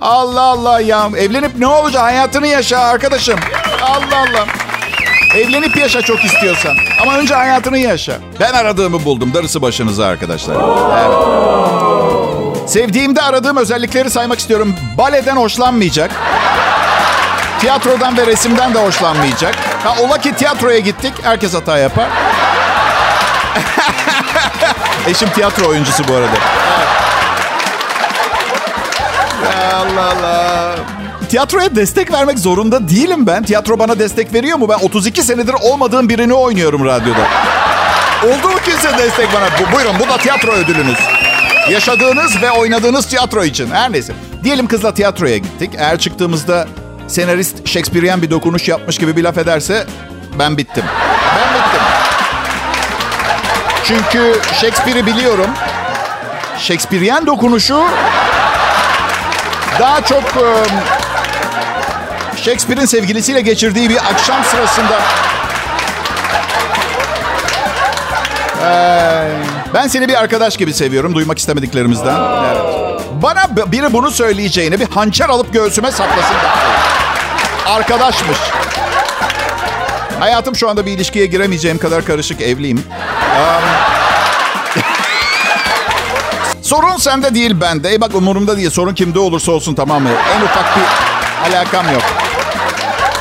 Allah 0.00 0.40
Allah 0.42 0.80
ya. 0.80 1.08
Evlenip 1.18 1.58
ne 1.58 1.66
olacak? 1.66 2.02
Hayatını 2.02 2.46
yaşa 2.46 2.78
arkadaşım. 2.78 3.40
Allah 3.82 4.16
Allah. 4.18 4.46
Evlenip 5.36 5.76
yaşa 5.76 6.02
çok 6.02 6.24
istiyorsan. 6.24 6.74
Ama 7.02 7.16
önce 7.18 7.34
hayatını 7.34 7.78
yaşa. 7.78 8.12
Ben 8.40 8.52
aradığımı 8.52 9.04
buldum. 9.04 9.34
Darısı 9.34 9.62
başınıza 9.62 10.06
arkadaşlar. 10.06 10.56
Evet. 11.06 12.70
Sevdiğimde 12.70 13.22
aradığım 13.22 13.56
özellikleri 13.56 14.10
saymak 14.10 14.38
istiyorum. 14.38 14.74
Baleden 14.98 15.36
hoşlanmayacak. 15.36 16.10
Tiyatrodan 17.60 18.16
ve 18.16 18.26
resimden 18.26 18.74
de 18.74 18.78
hoşlanmayacak. 18.78 19.54
Ha, 19.84 19.94
ola 20.02 20.18
ki 20.18 20.34
tiyatroya 20.34 20.78
gittik. 20.78 21.12
Herkes 21.22 21.54
hata 21.54 21.78
yapar. 21.78 22.06
Eşim 25.08 25.28
tiyatro 25.28 25.68
oyuncusu 25.68 26.08
bu 26.08 26.14
arada. 26.14 26.36
Allah 29.74 30.12
Allah. 30.18 30.74
Tiyatroya 31.28 31.76
destek 31.76 32.12
vermek 32.12 32.38
zorunda 32.38 32.88
değilim 32.88 33.26
ben. 33.26 33.42
Tiyatro 33.42 33.78
bana 33.78 33.98
destek 33.98 34.34
veriyor 34.34 34.58
mu? 34.58 34.68
Ben 34.68 34.78
32 34.86 35.22
senedir 35.22 35.54
olmadığım 35.62 36.08
birini 36.08 36.34
oynuyorum 36.34 36.84
radyoda. 36.84 37.26
Oldu 38.24 38.48
mu 38.48 38.58
kimse 38.64 38.98
destek 38.98 39.28
bana? 39.34 39.44
Bu, 39.44 39.76
buyurun 39.76 39.94
bu 39.98 40.08
da 40.08 40.16
tiyatro 40.16 40.52
ödülünüz. 40.52 40.98
Yaşadığınız 41.70 42.42
ve 42.42 42.50
oynadığınız 42.50 43.06
tiyatro 43.06 43.44
için. 43.44 43.70
Her 43.70 43.92
neyse. 43.92 44.12
Diyelim 44.44 44.66
kızla 44.66 44.94
tiyatroya 44.94 45.38
gittik. 45.38 45.70
Eğer 45.78 45.98
çıktığımızda 45.98 46.68
senarist 47.08 47.68
Shakespearean 47.68 48.22
bir 48.22 48.30
dokunuş 48.30 48.68
yapmış 48.68 48.98
gibi 48.98 49.16
bir 49.16 49.22
laf 49.24 49.38
ederse. 49.38 49.86
Ben 50.38 50.58
bittim. 50.58 50.84
Çünkü 53.84 54.40
Shakespeare'i 54.60 55.06
biliyorum. 55.06 55.50
Shakespearean 56.58 57.26
dokunuşu 57.26 57.84
daha 59.80 60.00
çok 60.00 60.22
Shakespeare'in 62.36 62.86
sevgilisiyle 62.86 63.40
geçirdiği 63.40 63.88
bir 63.90 63.96
akşam 63.96 64.44
sırasında 64.44 65.00
ben 69.74 69.86
seni 69.88 70.08
bir 70.08 70.14
arkadaş 70.14 70.56
gibi 70.56 70.74
seviyorum 70.74 71.14
duymak 71.14 71.38
istemediklerimizden. 71.38 72.20
Evet. 72.44 73.00
Bana 73.22 73.72
biri 73.72 73.92
bunu 73.92 74.10
söyleyeceğini 74.10 74.80
bir 74.80 74.90
hançer 74.90 75.28
alıp 75.28 75.52
göğsüme 75.52 75.92
iyi. 75.92 76.38
Arkadaşmış. 77.66 78.38
Hayatım 80.24 80.56
şu 80.56 80.68
anda 80.70 80.86
bir 80.86 80.92
ilişkiye 80.92 81.26
giremeyeceğim 81.26 81.78
kadar 81.78 82.04
karışık 82.04 82.40
evliyim. 82.40 82.78
Um, 82.78 83.64
sorun 86.62 86.96
sende 86.96 87.34
değil 87.34 87.60
bende. 87.60 87.94
E 87.94 88.00
bak 88.00 88.14
umurumda 88.14 88.56
değil. 88.56 88.70
Sorun 88.70 88.94
kimde 88.94 89.18
olursa 89.18 89.52
olsun 89.52 89.74
tamam 89.74 90.02
mı? 90.02 90.08
En 90.08 90.40
ufak 90.42 90.76
bir 90.76 90.82
alakam 91.50 91.92
yok. 91.92 92.02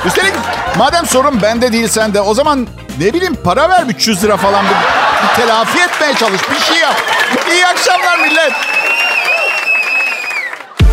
Üstelik 0.06 0.34
madem 0.78 1.06
sorun 1.06 1.42
bende 1.42 1.74
değil 1.74 1.88
sende 1.88 2.22
o 2.22 2.34
zaman 2.34 2.68
ne 3.00 3.14
bileyim 3.14 3.36
para 3.44 3.70
ver 3.70 3.84
300 3.90 4.24
lira 4.24 4.38
falan 4.38 4.66
bir, 4.66 4.76
bir 5.24 5.36
telafi 5.36 5.80
etmeye 5.80 6.14
çalış. 6.14 6.42
Bir 6.52 6.60
şey 6.60 6.78
yap. 6.78 7.02
İyi 7.52 7.68
akşamlar 7.68 8.20
millet. 8.20 8.54